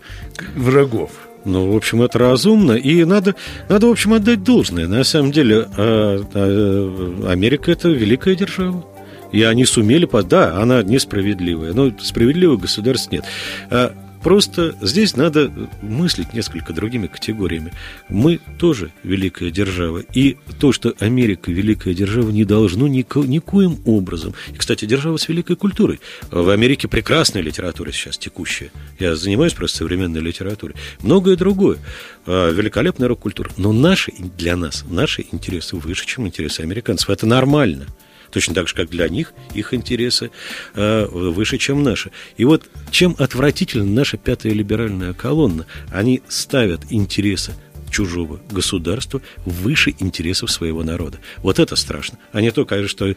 врагов. 0.56 1.12
Ну, 1.46 1.72
в 1.72 1.76
общем, 1.76 2.02
это 2.02 2.20
разумно, 2.20 2.74
и 2.74 3.06
надо, 3.06 3.34
надо 3.70 3.88
в 3.88 3.92
общем, 3.92 4.14
отдать 4.14 4.44
должное. 4.44 4.88
На 4.88 5.04
самом 5.04 5.32
деле, 5.32 5.68
а, 5.78 6.22
а, 6.34 7.30
Америка– 7.30 7.72
это 7.74 7.90
великая 7.90 8.36
держава. 8.36 8.86
И 9.32 9.44
они 9.44 9.66
сумели, 9.66 10.08
да, 10.24 10.62
она 10.62 10.84
несправедливая, 10.84 11.74
но 11.74 11.92
справедливых 12.00 12.62
государств 12.62 13.12
нет. 13.12 13.26
А 13.70 13.96
Просто 14.24 14.76
здесь 14.82 15.16
надо 15.16 15.52
мыслить 15.82 16.34
несколько 16.34 16.74
другими 16.74 17.08
категориями. 17.08 17.72
Мы 18.10 18.40
тоже 18.58 18.92
великая 19.04 19.50
держава. 19.50 20.00
И 20.00 20.38
то, 20.60 20.72
что 20.74 20.94
Америка 21.00 21.52
великая 21.52 21.94
держава, 21.94 22.30
не 22.30 22.44
должно 22.44 22.88
нико, 22.88 23.22
никоим 23.22 23.80
образом. 23.86 24.34
И, 24.54 24.58
кстати, 24.58 24.86
держава 24.86 25.18
с 25.18 25.28
великой 25.30 25.56
культурой. 25.56 26.02
В 26.32 26.50
Америке 26.50 26.88
прекрасная 26.88 27.42
литература 27.42 27.92
сейчас 27.92 28.18
текущая. 28.18 28.72
Я 29.00 29.16
занимаюсь 29.16 29.54
просто 29.54 29.78
современной 29.78 30.22
литературой. 30.22 30.76
Многое 31.02 31.38
другое. 31.38 31.78
Великолепная 32.26 33.08
рок-культура. 33.08 33.50
Но 33.58 33.72
наши, 33.72 34.12
для 34.38 34.58
нас, 34.58 34.84
наши 34.90 35.26
интересы 35.32 35.78
выше, 35.78 36.06
чем 36.06 36.28
интересы 36.28 36.62
американцев. 36.62 37.10
Это 37.10 37.26
нормально 37.26 37.88
точно 38.32 38.54
так 38.54 38.68
же, 38.68 38.76
как 38.76 38.90
для 38.90 39.10
них 39.10 39.34
их 39.54 39.74
интересы 39.74 40.32
э, 40.76 41.06
выше, 41.06 41.58
чем 41.58 41.84
наши. 41.84 42.12
И 42.38 42.46
вот 42.46 42.64
чем 42.92 43.16
отвратительна 43.18 43.86
наша 43.86 44.18
пятая 44.18 44.54
либеральная 44.54 45.14
колонна, 45.14 45.66
они 45.92 46.22
ставят 46.28 46.82
интересы 46.90 47.54
чужого 47.90 48.40
государства 48.52 49.22
выше 49.46 49.96
интересов 50.00 50.52
своего 50.52 50.84
народа. 50.84 51.20
Вот 51.38 51.60
это 51.60 51.76
страшно. 51.76 52.20
А 52.32 52.42
не 52.42 52.52
то, 52.52 52.66
конечно, 52.66 52.88
что 52.88 53.16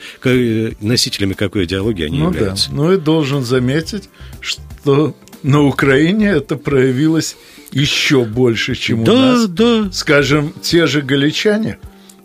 носителями 0.80 1.34
какой 1.34 1.64
идеологии 1.64 2.06
они 2.06 2.18
ну 2.18 2.32
являются. 2.32 2.70
Да. 2.70 2.76
Ну 2.76 2.92
и 2.92 2.96
должен 2.96 3.44
заметить, 3.44 4.08
что 4.40 5.14
на 5.42 5.62
Украине 5.62 6.28
это 6.28 6.56
проявилось 6.56 7.36
еще 7.72 8.24
больше, 8.24 8.74
чем 8.74 9.04
да, 9.04 9.12
у 9.12 9.16
нас. 9.16 9.48
Да. 9.48 9.92
Скажем, 9.92 10.54
те 10.62 10.86
же 10.86 11.02
галичане, 11.02 11.78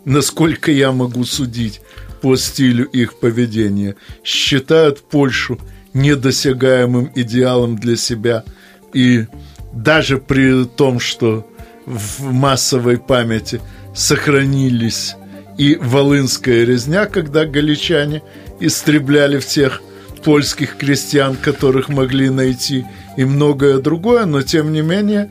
насколько 0.04 0.70
я 0.70 0.92
могу 0.92 1.24
судить, 1.24 1.80
по 2.20 2.36
стилю 2.36 2.84
их 2.84 3.18
поведения, 3.18 3.96
считают 4.24 5.00
Польшу 5.02 5.58
недосягаемым 5.94 7.10
идеалом 7.14 7.76
для 7.76 7.96
себя. 7.96 8.44
И 8.92 9.26
даже 9.72 10.18
при 10.18 10.64
том, 10.64 11.00
что 11.00 11.46
в 11.86 12.32
массовой 12.32 12.98
памяти 12.98 13.60
сохранились 13.94 15.16
и 15.58 15.76
Волынская 15.80 16.64
резня, 16.64 17.06
когда 17.06 17.44
галичане 17.44 18.22
истребляли 18.60 19.38
всех 19.38 19.82
польских 20.24 20.76
крестьян, 20.76 21.36
которых 21.36 21.88
могли 21.88 22.30
найти, 22.30 22.86
и 23.16 23.24
многое 23.24 23.78
другое, 23.78 24.24
но 24.24 24.42
тем 24.42 24.72
не 24.72 24.82
менее 24.82 25.30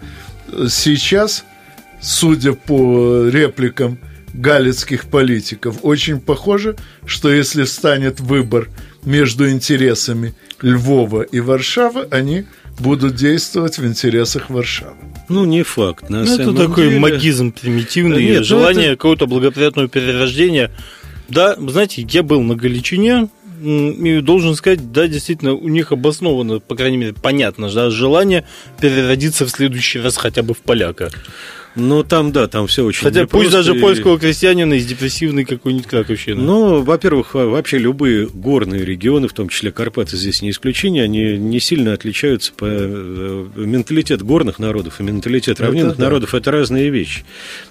сейчас, 0.70 1.46
судя 2.02 2.54
по 2.54 3.28
репликам 3.28 4.00
галицких 4.34 5.06
политиков. 5.06 5.78
Очень 5.84 6.20
похоже, 6.20 6.76
что 7.06 7.32
если 7.32 7.64
станет 7.64 8.20
выбор 8.20 8.70
между 9.04 9.50
интересами 9.50 10.36
Львова 10.62 11.22
и 11.22 11.40
Варшавы, 11.40 12.08
они 12.12 12.46
будут 12.80 13.16
действовать 13.16 13.78
в 13.78 13.86
интересах 13.86 14.50
Варшавы. 14.50 14.98
Ну, 15.30 15.46
не 15.46 15.64
факт. 15.64 16.10
На 16.10 16.24
ну, 16.24 16.34
это 16.34 16.54
такой 16.54 16.90
деле... 16.90 17.00
магизм 17.00 17.52
примитивный, 17.52 18.24
Нет, 18.24 18.40
ну, 18.40 18.44
желание 18.44 18.88
это... 18.88 18.96
какого-то 18.98 19.28
благоприятного 19.28 19.88
перерождения. 19.88 20.72
Да, 21.30 21.56
знаете, 21.56 22.06
я 22.10 22.24
был 22.24 22.42
на 22.42 22.56
Галичине, 22.56 23.30
и 23.62 24.22
должен 24.22 24.56
сказать, 24.56 24.92
да, 24.92 25.08
действительно, 25.08 25.54
у 25.54 25.68
них 25.68 25.92
обосновано, 25.92 26.60
по 26.60 26.76
крайней 26.76 26.98
мере, 26.98 27.14
понятно, 27.14 27.72
да, 27.72 27.90
желание 27.90 28.46
переродиться 28.80 29.46
в 29.46 29.50
следующий 29.50 30.00
раз 30.00 30.18
хотя 30.18 30.44
бы 30.44 30.54
в 30.54 30.60
поляка. 30.60 31.10
Ну, 31.78 32.04
там, 32.04 32.32
да, 32.32 32.48
там 32.48 32.66
все 32.66 32.84
очень 32.84 33.04
Хотя 33.04 33.28
пусть 33.28 33.52
даже 33.52 33.78
и... 33.78 33.80
польского 33.80 34.18
крестьянина 34.20 34.74
из 34.74 34.86
депрессивной 34.88 35.46
какой-нибудь 35.46 35.86
краковщины. 35.88 36.42
Ну, 36.42 36.82
во-первых, 36.82 37.36
вообще 37.36 37.78
любые 37.78 38.28
горные 38.28 38.84
регионы, 38.84 39.28
в 39.28 39.34
том 39.34 39.48
числе 39.48 39.72
Карпаты 39.72 40.18
здесь 40.18 40.42
не 40.42 40.50
исключение, 40.50 41.04
они 41.04 41.38
не 41.38 41.60
сильно 41.60 41.94
отличаются 41.94 42.52
по... 42.54 42.66
Э, 42.68 43.46
менталитет 43.56 44.24
горных 44.24 44.58
народов 44.58 45.00
и 45.00 45.04
менталитет 45.04 45.62
равнинных 45.62 45.94
это, 45.94 46.02
народов 46.02 46.32
да.– 46.32 46.38
это 46.40 46.52
разные 46.52 46.90
вещи. 46.90 47.24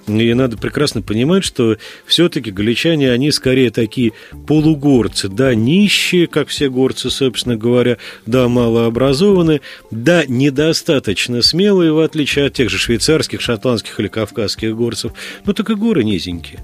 И 0.07 0.35
надо 0.35 0.57
прекрасно 0.57 1.03
понимать, 1.03 1.45
что 1.45 1.77
все-таки 2.07 2.53
галичане, 2.53 3.11
они 3.11 3.33
скорее 3.33 3.71
такие 3.71 4.13
полугорцы, 4.47 5.29
да, 5.29 5.55
нищие, 5.55 6.29
как 6.29 6.49
все 6.49 6.69
горцы, 6.71 7.11
собственно 7.11 7.57
говоря, 7.57 7.99
да, 8.25 8.47
малообразованные, 8.47 9.63
да, 9.91 10.25
недостаточно 10.27 11.43
смелые, 11.43 11.93
в 11.93 11.99
отличие 11.99 12.47
от 12.47 12.53
тех 12.53 12.71
же 12.71 12.79
швейцарских, 12.79 13.41
шотландских 13.41 13.96
или 14.01 14.09
кавказских 14.09 14.77
горцев, 14.77 15.13
ну 15.45 15.53
так 15.53 15.71
и 15.71 15.75
горы 15.75 16.05
низенькие. 16.05 16.61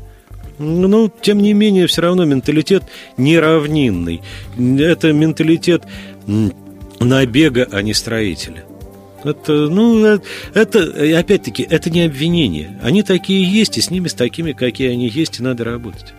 Но, 0.58 1.10
тем 1.20 1.38
не 1.38 1.54
менее, 1.54 1.86
все 1.86 2.02
равно 2.02 2.24
менталитет 2.24 2.84
неравнинный. 3.16 4.20
Это 4.56 5.12
менталитет 5.12 5.84
набега, 7.00 7.68
а 7.72 7.82
не 7.82 7.94
строителя. 7.94 8.64
Это, 9.24 9.52
ну, 9.52 10.04
э, 10.04 10.18
это, 10.52 11.18
опять-таки, 11.18 11.66
это 11.68 11.90
не 11.90 12.02
обвинение. 12.02 12.78
Они 12.82 13.02
такие 13.02 13.42
есть, 13.44 13.78
и 13.78 13.80
с 13.80 13.90
ними 13.90 14.08
с 14.08 14.14
такими, 14.14 14.52
какие 14.52 14.90
они 14.90 15.08
есть, 15.08 15.38
и 15.38 15.42
надо 15.42 15.64
работать. 15.64 16.12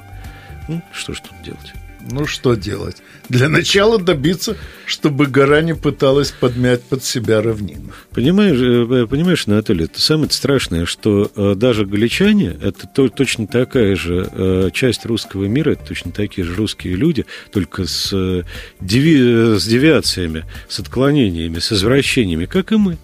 Ну, 0.70 0.82
что 0.94 1.14
ж 1.14 1.20
тут 1.20 1.34
делать? 1.44 1.74
Ну, 2.12 2.26
что 2.26 2.56
делать? 2.56 2.98
Для 3.30 3.48
начала 3.48 3.98
добиться, 3.98 4.58
чтобы 4.86 5.26
гора 5.28 5.62
не 5.62 5.74
пыталась 5.74 6.32
подмять 6.32 6.84
под 6.84 7.04
себя 7.04 7.42
равнину. 7.42 7.92
Понимаешь, 8.12 8.58
э, 8.60 9.08
понимаешь, 9.08 9.48
Анатолий, 9.48 9.86
это 9.86 10.02
самое 10.02 10.30
страшное, 10.30 10.86
что 10.86 11.32
э, 11.36 11.56
даже 11.56 11.86
галичане, 11.86 12.58
это 12.62 12.88
то, 12.88 13.08
точно 13.08 13.48
такая 13.48 13.96
же 13.96 14.30
э, 14.32 14.70
часть 14.74 15.06
русского 15.06 15.46
мира, 15.46 15.72
это 15.72 15.86
точно 15.86 16.12
такие 16.12 16.46
же 16.46 16.56
русские 16.56 16.96
люди, 16.96 17.26
только 17.52 17.88
с, 17.88 18.44
деви, 18.82 19.58
с 19.58 19.66
девиациями, 19.66 20.46
с 20.68 20.80
отклонениями, 20.80 21.60
с 21.60 21.72
извращениями, 21.72 22.46
как 22.46 22.74
и 22.74 22.76
мы. 22.76 22.98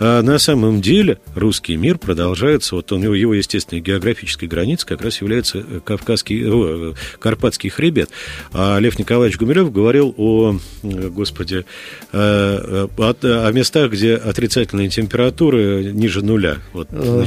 А 0.00 0.22
на 0.22 0.38
самом 0.38 0.80
деле 0.80 1.18
русский 1.34 1.76
мир 1.76 1.98
продолжается, 1.98 2.74
вот 2.74 2.90
он, 2.90 3.02
его 3.02 3.34
естественной 3.34 3.82
географической 3.82 4.48
границей 4.48 4.88
как 4.88 5.02
раз 5.02 5.20
является 5.20 5.58
э, 5.58 5.80
Кавказский, 5.84 6.48
о, 6.50 6.92
э, 6.92 6.94
Карпатский 7.18 7.68
хребет. 7.68 8.08
А 8.52 8.78
Лев 8.78 8.98
Николаевич 8.98 9.38
Гумилев 9.38 9.70
говорил 9.70 10.14
о, 10.16 10.56
э, 10.82 11.08
господи, 11.08 11.66
о, 12.12 12.88
о 12.96 13.52
местах, 13.52 13.92
где 13.92 14.14
отрицательная 14.14 14.88
температура 14.88 15.82
ниже 15.82 16.24
нуля 16.24 16.58
вот, 16.72 16.88
а. 16.92 17.20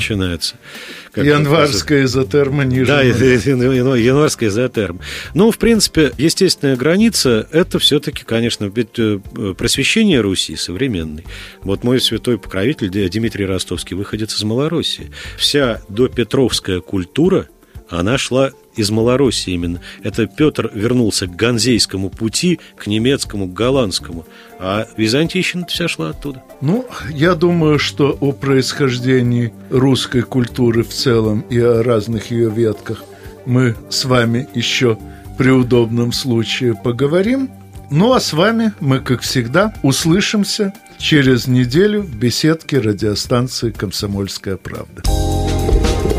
Январская 1.15 2.03
изотерма 2.05 2.63
ниже. 2.63 2.85
Да, 2.87 3.01
январская 3.01 4.49
изотерма. 4.49 4.99
Ну, 5.33 5.51
в 5.51 5.57
принципе, 5.57 6.11
естественная 6.17 6.75
граница– 6.75 7.47
это 7.51 7.79
все-таки, 7.79 8.23
конечно, 8.23 8.65
ведь 8.65 8.99
просвещение 9.57 10.21
Руси 10.21 10.55
современный. 10.55 11.25
Вот 11.61 11.83
мой 11.83 11.99
святой 11.99 12.37
покровитель 12.37 12.89
Дмитрий 12.89 13.45
Ростовский 13.45 13.95
выходец 13.95 14.35
из 14.35 14.43
Малороссии. 14.43 15.11
Вся 15.37 15.81
допетровская 15.89 16.79
культура, 16.79 17.47
она 17.89 18.17
шла 18.17 18.51
из 18.75 18.91
Малороссии 18.91 19.53
именно. 19.53 19.81
Это 20.03 20.27
Петр 20.27 20.71
вернулся 20.73 21.27
к 21.27 21.35
ганзейскому 21.35 22.09
пути, 22.09 22.59
к 22.75 22.87
немецкому, 22.87 23.47
к 23.47 23.53
голландскому. 23.53 24.25
А 24.59 24.87
византийщина 24.97 25.65
вся 25.65 25.87
шла 25.87 26.09
оттуда. 26.09 26.43
Ну, 26.61 26.85
я 27.09 27.35
думаю, 27.35 27.79
что 27.79 28.17
о 28.19 28.31
происхождении 28.31 29.53
русской 29.69 30.21
культуры 30.21 30.83
в 30.83 30.89
целом 30.89 31.41
и 31.49 31.59
о 31.59 31.83
разных 31.83 32.31
ее 32.31 32.49
ветках 32.49 33.03
мы 33.45 33.75
с 33.89 34.05
вами 34.05 34.47
еще 34.53 34.97
при 35.37 35.49
удобном 35.49 36.11
случае 36.11 36.75
поговорим. 36.75 37.49
Ну 37.89 38.13
а 38.13 38.19
с 38.19 38.33
вами 38.33 38.73
мы, 38.79 38.99
как 38.99 39.21
всегда, 39.21 39.73
услышимся 39.83 40.73
через 40.97 41.47
неделю 41.47 42.01
в 42.01 42.15
беседке 42.15 42.79
радиостанции 42.79 43.71
«Комсомольская 43.71 44.57
правда». 44.57 45.03